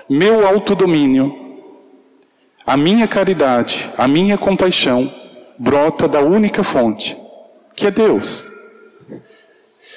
meu 0.10 0.48
autodomínio, 0.48 1.34
a 2.66 2.76
minha 2.76 3.08
caridade, 3.08 3.92
a 3.98 4.08
minha 4.08 4.38
compaixão, 4.38 5.14
brota 5.58 6.08
da 6.08 6.22
única 6.22 6.64
fonte, 6.64 7.18
que 7.76 7.88
é 7.88 7.92
Deus. 7.92 8.46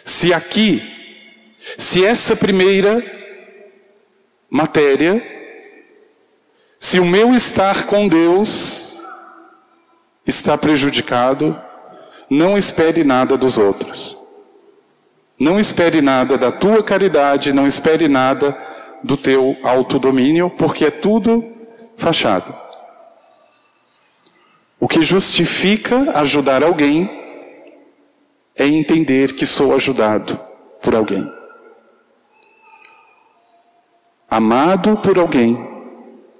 Se 0.05 0.33
aqui 0.33 0.99
se 1.79 2.05
essa 2.05 2.35
primeira 2.35 3.03
matéria, 4.49 5.23
se 6.79 6.99
o 6.99 7.05
meu 7.05 7.35
estar 7.35 7.87
com 7.87 8.09
Deus 8.09 9.01
está 10.27 10.57
prejudicado, 10.57 11.61
não 12.29 12.57
espere 12.57 13.05
nada 13.05 13.37
dos 13.37 13.59
outros. 13.59 14.20
Não 15.41 15.59
espere 15.59 16.03
nada 16.03 16.37
da 16.37 16.53
tua 16.53 16.83
caridade, 16.83 17.53
não 17.53 17.67
espere 17.67 18.07
nada 18.07 18.57
do 19.03 19.17
teu 19.17 19.57
autodomínio, 19.63 20.51
porque 20.51 20.85
é 20.85 20.91
tudo 20.91 21.43
fachado. 21.97 22.55
O 24.79 24.87
que 24.87 25.03
justifica 25.03 26.13
ajudar 26.19 26.63
alguém 26.63 27.11
é 28.55 28.67
entender 28.67 29.35
que 29.35 29.47
sou 29.47 29.75
ajudado 29.75 30.39
por 30.83 30.95
alguém 30.95 31.41
amado 34.31 34.97
por 34.99 35.19
alguém, 35.19 35.59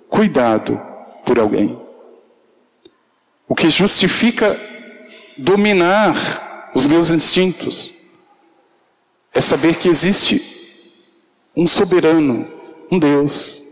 cuidado 0.09 0.81
por 1.25 1.39
alguém. 1.41 1.77
O 3.49 3.55
que 3.55 3.69
justifica 3.69 4.59
dominar 5.37 6.71
os 6.73 6.87
meus 6.87 7.11
instintos 7.11 7.93
é 9.33 9.41
saber 9.41 9.77
que 9.77 9.89
existe 9.89 10.51
um 11.57 11.67
soberano, 11.67 12.47
um 12.91 12.99
Deus. 12.99 13.65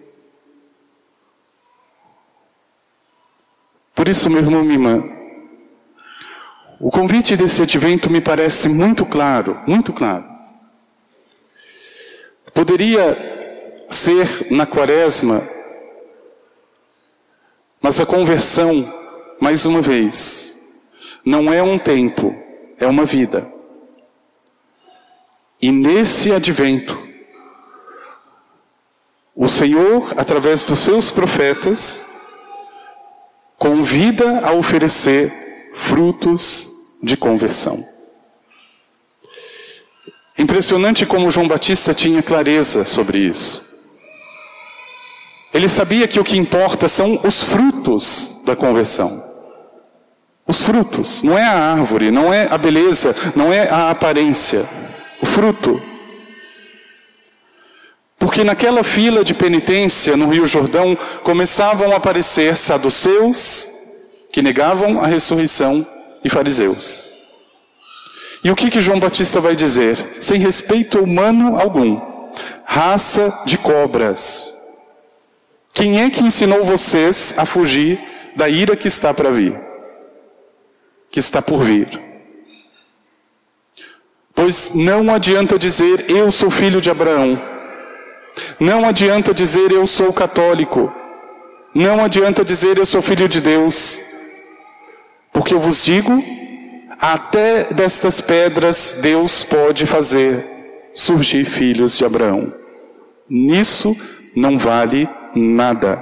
Por 3.94 4.07
isso, 4.07 4.31
meu 4.31 4.40
irmão, 4.40 4.62
minha 4.62 4.75
irmã, 4.75 5.18
o 6.81 6.90
convite 6.90 7.37
desse 7.37 7.62
advento 7.62 8.09
me 8.09 8.21
parece 8.21 8.68
muito 8.68 9.05
claro, 9.05 9.61
muito 9.66 9.92
claro. 9.92 10.25
Poderia 12.55 13.85
ser 13.90 14.53
na 14.53 14.64
quaresma, 14.64 15.42
mas 17.81 18.01
a 18.01 18.07
conversão, 18.07 18.87
mais 19.40 19.66
uma 19.66 19.83
vez, 19.83 20.81
não 21.25 21.53
é 21.53 21.62
um 21.62 21.79
tempo, 21.79 22.35
é 22.79 22.87
uma 22.87 23.05
vida. 23.05 23.58
E 25.61 25.73
nesse 25.73 26.33
advento, 26.33 27.09
o 29.35 29.49
Senhor, 29.49 30.14
através 30.16 30.64
dos 30.64 30.79
seus 30.79 31.11
profetas, 31.11 32.07
convida 33.57 34.40
a 34.40 34.53
oferecer 34.53 35.33
frutos 35.75 36.68
de 37.03 37.16
conversão. 37.16 37.85
Impressionante 40.37 41.05
como 41.05 41.31
João 41.31 41.49
Batista 41.49 41.92
tinha 41.92 42.23
clareza 42.23 42.85
sobre 42.85 43.18
isso. 43.18 43.66
Ele 45.53 45.68
sabia 45.68 46.07
que 46.07 46.21
o 46.21 46.25
que 46.25 46.37
importa 46.37 46.88
são 46.88 47.21
os 47.25 47.42
frutos 47.42 48.42
da 48.44 48.55
conversão. 48.55 49.25
Os 50.47 50.62
frutos, 50.62 51.23
não 51.23 51.37
é 51.37 51.44
a 51.44 51.73
árvore, 51.73 52.11
não 52.11 52.33
é 52.33 52.47
a 52.49 52.57
beleza, 52.57 53.14
não 53.35 53.53
é 53.53 53.68
a 53.68 53.90
aparência. 53.90 54.64
O 55.20 55.26
fruto. 55.26 55.83
Porque 58.18 58.42
naquela 58.42 58.83
fila 58.83 59.22
de 59.22 59.33
penitência 59.33 60.16
no 60.16 60.28
Rio 60.28 60.46
Jordão 60.46 60.96
começavam 61.22 61.92
a 61.92 61.96
aparecer 61.96 62.57
saduceus, 62.57 63.68
que 64.33 64.42
negavam 64.42 65.00
a 65.00 65.07
ressurreição, 65.07 65.87
e 66.24 66.28
fariseus. 66.28 67.09
E 68.42 68.50
o 68.50 68.57
que, 68.57 68.70
que 68.70 68.81
João 68.81 69.00
Batista 69.00 69.40
vai 69.40 69.57
dizer? 69.57 70.16
Sem 70.20 70.40
respeito 70.40 71.00
humano 71.00 71.61
algum, 71.61 72.00
raça 72.64 73.33
de 73.44 73.59
cobras. 73.59 74.52
Quem 75.72 76.02
é 76.02 76.11
que 76.11 76.22
ensinou 76.22 76.64
vocês 76.64 77.35
a 77.37 77.44
fugir 77.44 78.00
da 78.37 78.48
ira 78.48 78.76
que 78.76 78.88
está 78.88 79.12
para 79.12 79.31
vir? 79.31 79.59
Que 81.11 81.20
está 81.20 81.40
por 81.40 81.62
vir. 81.62 82.08
Pois 84.38 84.72
não 84.72 85.12
adianta 85.12 85.59
dizer 85.59 86.09
eu 86.09 86.31
sou 86.31 86.48
filho 86.48 86.81
de 86.81 86.88
Abraão. 86.88 87.42
Não 88.61 88.87
adianta 88.87 89.35
dizer 89.35 89.72
eu 89.72 89.85
sou 89.85 90.12
católico. 90.12 90.92
Não 91.74 92.05
adianta 92.05 92.44
dizer 92.44 92.79
eu 92.79 92.87
sou 92.87 93.03
filho 93.03 93.29
de 93.29 93.40
Deus. 93.40 94.01
Porque 95.33 95.53
eu 95.53 95.59
vos 95.59 95.85
digo, 95.85 96.22
até 97.01 97.74
destas 97.74 98.20
pedras 98.20 99.01
Deus 99.03 99.42
pode 99.42 99.87
fazer 99.87 100.48
surgir 100.94 101.44
filhos 101.44 101.98
de 101.98 102.05
Abraão. 102.05 102.55
Nisso 103.29 103.96
não 104.37 104.57
vale 104.57 105.09
nada. 105.35 106.01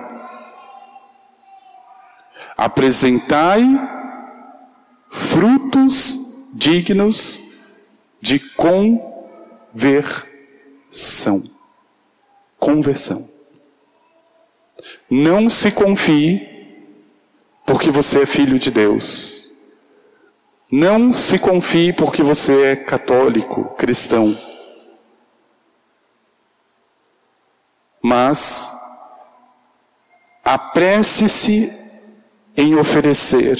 Apresentai 2.54 3.64
frutos 5.08 6.18
dignos 6.58 7.45
de 8.20 8.38
conversão. 8.38 10.26
Conversão. 12.58 13.28
Não 15.10 15.48
se 15.48 15.70
confie 15.70 16.56
porque 17.64 17.90
você 17.90 18.22
é 18.22 18.26
filho 18.26 18.58
de 18.58 18.70
Deus. 18.70 19.50
Não 20.70 21.12
se 21.12 21.38
confie 21.38 21.92
porque 21.92 22.22
você 22.22 22.62
é 22.62 22.76
católico, 22.76 23.64
cristão. 23.76 24.36
Mas 28.02 28.72
apresse-se 30.44 31.70
em 32.56 32.76
oferecer 32.76 33.58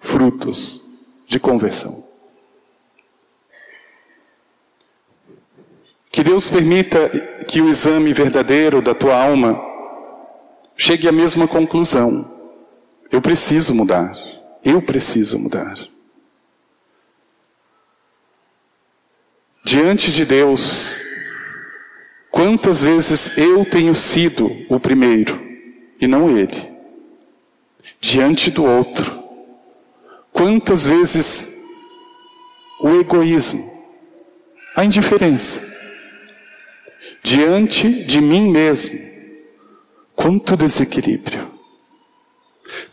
frutos 0.00 0.80
de 1.26 1.38
conversão. 1.38 2.01
Que 6.12 6.22
Deus 6.22 6.50
permita 6.50 7.08
que 7.48 7.62
o 7.62 7.70
exame 7.70 8.12
verdadeiro 8.12 8.82
da 8.82 8.94
tua 8.94 9.16
alma 9.16 9.58
chegue 10.76 11.08
à 11.08 11.12
mesma 11.12 11.48
conclusão. 11.48 12.30
Eu 13.10 13.22
preciso 13.22 13.74
mudar. 13.74 14.14
Eu 14.62 14.82
preciso 14.82 15.38
mudar. 15.38 15.74
Diante 19.64 20.12
de 20.12 20.26
Deus, 20.26 21.02
quantas 22.30 22.82
vezes 22.82 23.38
eu 23.38 23.64
tenho 23.64 23.94
sido 23.94 24.50
o 24.68 24.78
primeiro 24.78 25.40
e 25.98 26.06
não 26.06 26.36
ele? 26.36 26.70
Diante 27.98 28.50
do 28.50 28.66
outro, 28.66 29.22
quantas 30.30 30.86
vezes 30.86 31.64
o 32.82 32.90
egoísmo, 33.00 33.64
a 34.76 34.84
indiferença, 34.84 35.71
diante 37.22 38.04
de 38.04 38.20
mim 38.20 38.50
mesmo, 38.50 38.98
quanto 40.14 40.56
desequilíbrio, 40.56 41.50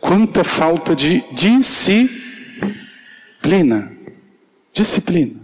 quanta 0.00 0.44
falta 0.44 0.94
de 0.94 1.22
disciplina, 1.32 2.10
disciplina. 4.72 5.40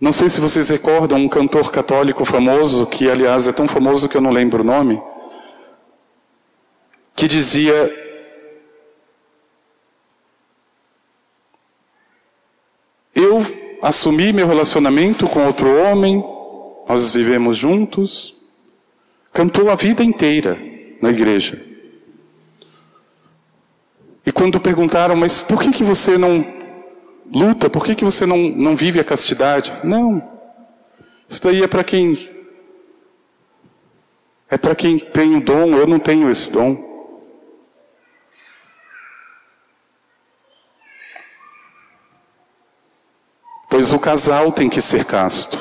Não 0.00 0.12
sei 0.12 0.30
se 0.30 0.40
vocês 0.40 0.70
recordam 0.70 1.18
um 1.18 1.28
cantor 1.28 1.70
católico 1.70 2.24
famoso, 2.24 2.86
que 2.86 3.10
aliás 3.10 3.46
é 3.46 3.52
tão 3.52 3.68
famoso 3.68 4.08
que 4.08 4.16
eu 4.16 4.20
não 4.20 4.30
lembro 4.30 4.62
o 4.62 4.66
nome, 4.66 5.00
que 7.14 7.28
dizia: 7.28 7.74
Eu 13.14 13.40
assumi 13.82 14.32
meu 14.32 14.46
relacionamento 14.46 15.26
com 15.26 15.46
outro 15.46 15.68
homem, 15.82 16.24
nós 16.88 17.12
vivemos 17.12 17.56
juntos, 17.56 18.36
cantou 19.32 19.70
a 19.70 19.74
vida 19.74 20.02
inteira 20.02 20.58
na 21.00 21.10
igreja. 21.10 21.64
E 24.24 24.32
quando 24.32 24.60
perguntaram, 24.60 25.16
mas 25.16 25.42
por 25.42 25.62
que, 25.62 25.70
que 25.70 25.82
você 25.82 26.18
não 26.18 26.44
luta, 27.32 27.70
por 27.70 27.84
que, 27.84 27.94
que 27.94 28.04
você 28.04 28.26
não, 28.26 28.36
não 28.36 28.76
vive 28.76 29.00
a 29.00 29.04
castidade? 29.04 29.72
Não. 29.84 30.22
Isso 31.28 31.42
daí 31.42 31.62
é 31.62 31.68
para 31.68 31.84
quem. 31.84 32.28
É 34.48 34.58
para 34.58 34.74
quem 34.74 34.98
tem 34.98 35.36
o 35.36 35.40
dom, 35.40 35.76
eu 35.76 35.86
não 35.86 36.00
tenho 36.00 36.28
esse 36.28 36.50
dom. 36.50 36.89
Pois 43.80 43.94
o 43.94 43.98
casal 43.98 44.52
tem 44.52 44.68
que 44.68 44.82
ser 44.82 45.06
casto. 45.06 45.58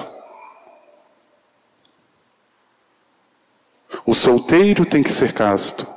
O 4.06 4.14
solteiro 4.14 4.86
tem 4.86 5.02
que 5.02 5.10
ser 5.10 5.32
casto. 5.32 5.88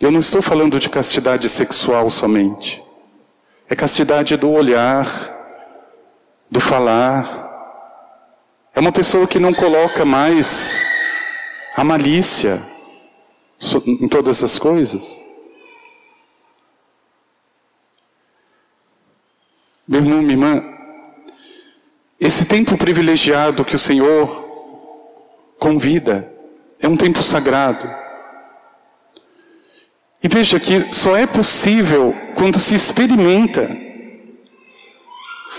Eu 0.00 0.10
não 0.10 0.20
estou 0.20 0.40
falando 0.40 0.78
de 0.78 0.88
castidade 0.88 1.50
sexual 1.50 2.08
somente. 2.08 2.82
É 3.68 3.76
castidade 3.76 4.38
do 4.38 4.50
olhar, 4.50 5.04
do 6.50 6.58
falar. 6.58 7.28
É 8.74 8.80
uma 8.80 8.90
pessoa 8.90 9.26
que 9.26 9.38
não 9.38 9.52
coloca 9.52 10.02
mais 10.02 10.82
a 11.76 11.84
malícia 11.84 12.58
em 13.86 14.08
todas 14.08 14.42
as 14.42 14.58
coisas. 14.58 15.14
Meu 19.90 20.02
irmão, 20.02 20.22
minha 20.22 20.34
irmã, 20.34 20.64
esse 22.20 22.44
tempo 22.44 22.78
privilegiado 22.78 23.64
que 23.64 23.74
o 23.74 23.78
Senhor 23.78 24.28
convida 25.58 26.32
é 26.78 26.86
um 26.86 26.96
tempo 26.96 27.20
sagrado. 27.24 27.90
E 30.22 30.28
veja 30.28 30.60
que 30.60 30.94
só 30.94 31.16
é 31.16 31.26
possível 31.26 32.14
quando 32.36 32.60
se 32.60 32.72
experimenta. 32.72 33.68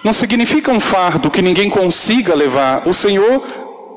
Não 0.02 0.14
significa 0.14 0.72
um 0.72 0.80
fardo 0.80 1.30
que 1.30 1.42
ninguém 1.42 1.70
consiga 1.70 2.34
levar. 2.34 2.88
O 2.88 2.94
Senhor, 2.94 3.46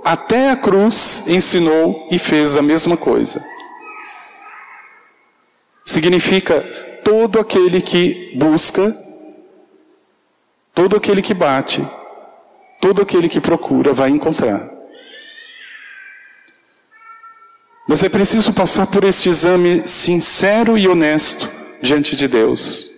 até 0.04 0.50
a 0.50 0.56
cruz, 0.56 1.22
ensinou 1.28 2.08
e 2.10 2.18
fez 2.18 2.56
a 2.56 2.62
mesma 2.62 2.96
coisa. 2.96 3.40
Significa 5.84 6.60
todo 7.04 7.38
aquele 7.38 7.80
que 7.80 8.32
busca, 8.34 9.03
todo 10.74 10.96
aquele 10.96 11.22
que 11.22 11.32
bate, 11.32 11.87
todo 12.80 13.00
aquele 13.00 13.28
que 13.28 13.40
procura 13.40 13.94
vai 13.94 14.10
encontrar. 14.10 14.70
Mas 17.87 18.02
é 18.02 18.08
preciso 18.08 18.52
passar 18.52 18.87
por 18.87 19.04
este 19.04 19.28
exame 19.28 19.87
sincero 19.87 20.76
e 20.76 20.88
honesto 20.88 21.48
diante 21.80 22.16
de 22.16 22.26
Deus, 22.26 22.90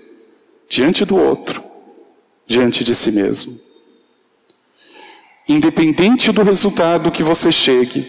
diante 0.68 1.04
do 1.04 1.16
outro, 1.16 1.62
diante 2.46 2.82
de 2.82 2.94
si 2.94 3.12
mesmo. 3.12 3.58
Independente 5.48 6.32
do 6.32 6.42
resultado 6.42 7.10
que 7.10 7.22
você 7.22 7.52
chegue, 7.52 8.08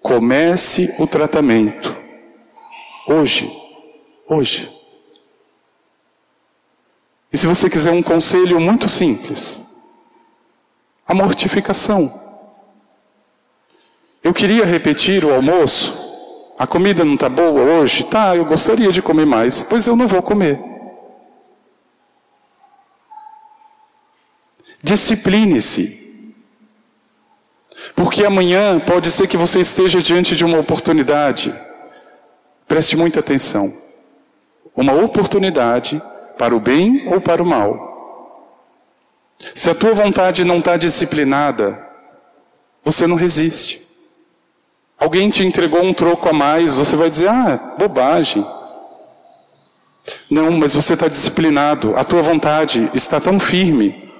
comece 0.00 0.94
o 0.98 1.06
tratamento. 1.06 1.96
Hoje. 3.08 3.50
Hoje. 4.28 4.75
E 7.36 7.38
se 7.38 7.46
você 7.46 7.68
quiser 7.68 7.92
um 7.92 8.02
conselho 8.02 8.58
muito 8.58 8.88
simples, 8.88 9.62
a 11.06 11.12
mortificação. 11.12 12.10
Eu 14.24 14.32
queria 14.32 14.64
repetir 14.64 15.22
o 15.22 15.34
almoço. 15.34 15.94
A 16.58 16.66
comida 16.66 17.04
não 17.04 17.12
está 17.12 17.28
boa 17.28 17.60
hoje? 17.60 18.04
Tá, 18.04 18.34
eu 18.34 18.46
gostaria 18.46 18.90
de 18.90 19.02
comer 19.02 19.26
mais. 19.26 19.62
Pois 19.62 19.86
eu 19.86 19.94
não 19.94 20.06
vou 20.06 20.22
comer. 20.22 20.58
Discipline-se. 24.82 26.24
Porque 27.94 28.24
amanhã 28.24 28.80
pode 28.80 29.10
ser 29.10 29.28
que 29.28 29.36
você 29.36 29.60
esteja 29.60 30.00
diante 30.00 30.34
de 30.34 30.42
uma 30.42 30.58
oportunidade. 30.58 31.54
Preste 32.66 32.96
muita 32.96 33.20
atenção. 33.20 33.70
Uma 34.74 34.94
oportunidade 34.94 36.00
para 36.38 36.54
o 36.54 36.60
bem 36.60 37.08
ou 37.08 37.20
para 37.20 37.42
o 37.42 37.46
mal. 37.46 37.86
Se 39.54 39.70
a 39.70 39.74
tua 39.74 39.94
vontade 39.94 40.44
não 40.44 40.58
está 40.58 40.76
disciplinada, 40.76 41.84
você 42.82 43.06
não 43.06 43.16
resiste. 43.16 43.84
Alguém 44.98 45.28
te 45.28 45.44
entregou 45.44 45.82
um 45.82 45.92
troco 45.92 46.28
a 46.28 46.32
mais, 46.32 46.76
você 46.76 46.96
vai 46.96 47.10
dizer, 47.10 47.28
ah, 47.28 47.74
bobagem. 47.78 48.46
Não, 50.30 50.52
mas 50.52 50.74
você 50.74 50.94
está 50.94 51.08
disciplinado, 51.08 51.96
a 51.96 52.04
tua 52.04 52.22
vontade 52.22 52.90
está 52.94 53.20
tão 53.20 53.38
firme. 53.38 54.10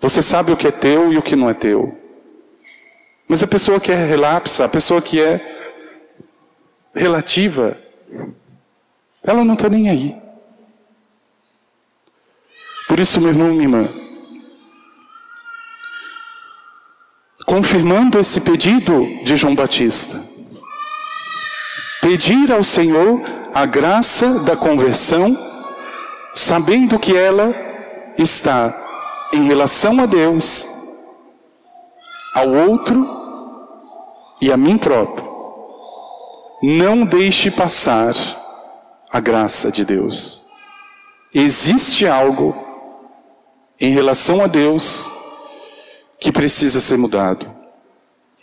Você 0.00 0.22
sabe 0.22 0.52
o 0.52 0.56
que 0.56 0.68
é 0.68 0.70
teu 0.70 1.12
e 1.12 1.18
o 1.18 1.22
que 1.22 1.34
não 1.34 1.48
é 1.48 1.54
teu. 1.54 1.98
Mas 3.26 3.42
a 3.42 3.46
pessoa 3.46 3.80
que 3.80 3.90
é 3.90 3.94
relapsa, 3.94 4.64
a 4.64 4.68
pessoa 4.68 5.00
que 5.00 5.20
é 5.20 5.40
relativa, 6.94 7.76
ela 9.22 9.44
não 9.44 9.54
está 9.54 9.68
nem 9.68 9.88
aí. 9.88 10.23
Por 12.88 13.00
isso, 13.00 13.20
meu 13.20 13.30
irmão, 13.30 13.48
minha 13.48 13.64
irmã, 13.64 13.88
confirmando 17.46 18.18
esse 18.18 18.40
pedido 18.40 19.06
de 19.22 19.36
João 19.36 19.54
Batista. 19.54 20.20
Pedir 22.00 22.52
ao 22.52 22.62
Senhor 22.64 23.22
a 23.54 23.64
graça 23.64 24.40
da 24.40 24.56
conversão 24.56 25.36
sabendo 26.34 26.98
que 26.98 27.16
ela 27.16 27.54
está 28.18 28.74
em 29.32 29.46
relação 29.46 30.00
a 30.00 30.06
Deus, 30.06 30.66
ao 32.34 32.50
outro 32.50 33.08
e 34.40 34.52
a 34.52 34.56
mim 34.56 34.76
próprio. 34.76 35.32
Não 36.62 37.04
deixe 37.04 37.50
passar 37.50 38.14
a 39.12 39.20
graça 39.20 39.70
de 39.70 39.84
Deus. 39.84 40.46
Existe 41.32 42.06
algo 42.06 42.63
em 43.80 43.90
relação 43.90 44.42
a 44.42 44.46
Deus 44.46 45.10
que 46.20 46.32
precisa 46.32 46.80
ser 46.80 46.96
mudado. 46.96 47.50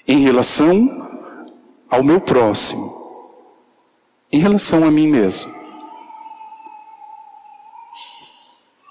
Em 0.07 0.19
relação 0.19 0.87
ao 1.89 2.03
meu 2.03 2.19
próximo. 2.19 2.91
Em 4.31 4.39
relação 4.39 4.85
a 4.85 4.91
mim 4.91 5.07
mesmo. 5.07 5.53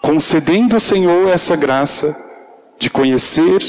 Concedendo 0.00 0.74
ao 0.74 0.80
Senhor 0.80 1.28
essa 1.28 1.54
graça 1.56 2.16
de 2.78 2.88
conhecer, 2.88 3.60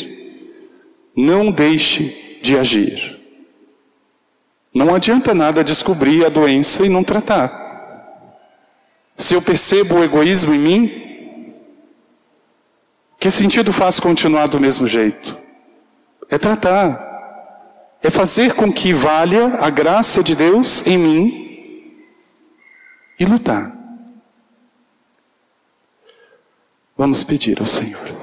não 1.15 1.51
deixe 1.51 2.39
de 2.41 2.57
agir. 2.57 3.19
Não 4.73 4.95
adianta 4.95 5.34
nada 5.34 5.63
descobrir 5.63 6.25
a 6.25 6.29
doença 6.29 6.86
e 6.86 6.89
não 6.89 7.03
tratar. 7.03 7.60
Se 9.17 9.36
eu 9.36 9.41
percebo 9.41 9.95
o 9.95 10.03
egoísmo 10.03 10.53
em 10.53 10.60
mim, 10.60 11.11
que 13.21 13.29
sentido 13.29 13.71
faz 13.71 13.99
continuar 13.99 14.47
do 14.47 14.60
mesmo 14.60 14.88
jeito? 14.88 15.38
É 16.27 16.39
tratar. 16.39 17.99
É 18.01 18.10
fazer 18.10 18.55
com 18.55 18.73
que 18.73 18.91
valha 18.91 19.60
a 19.62 19.69
graça 19.69 20.23
de 20.23 20.36
Deus 20.36 20.84
em 20.88 20.97
mim 20.97 22.03
e 23.19 23.23
lutar. 23.23 23.77
Vamos 26.97 27.23
pedir 27.23 27.60
ao 27.60 27.67
Senhor. 27.67 28.20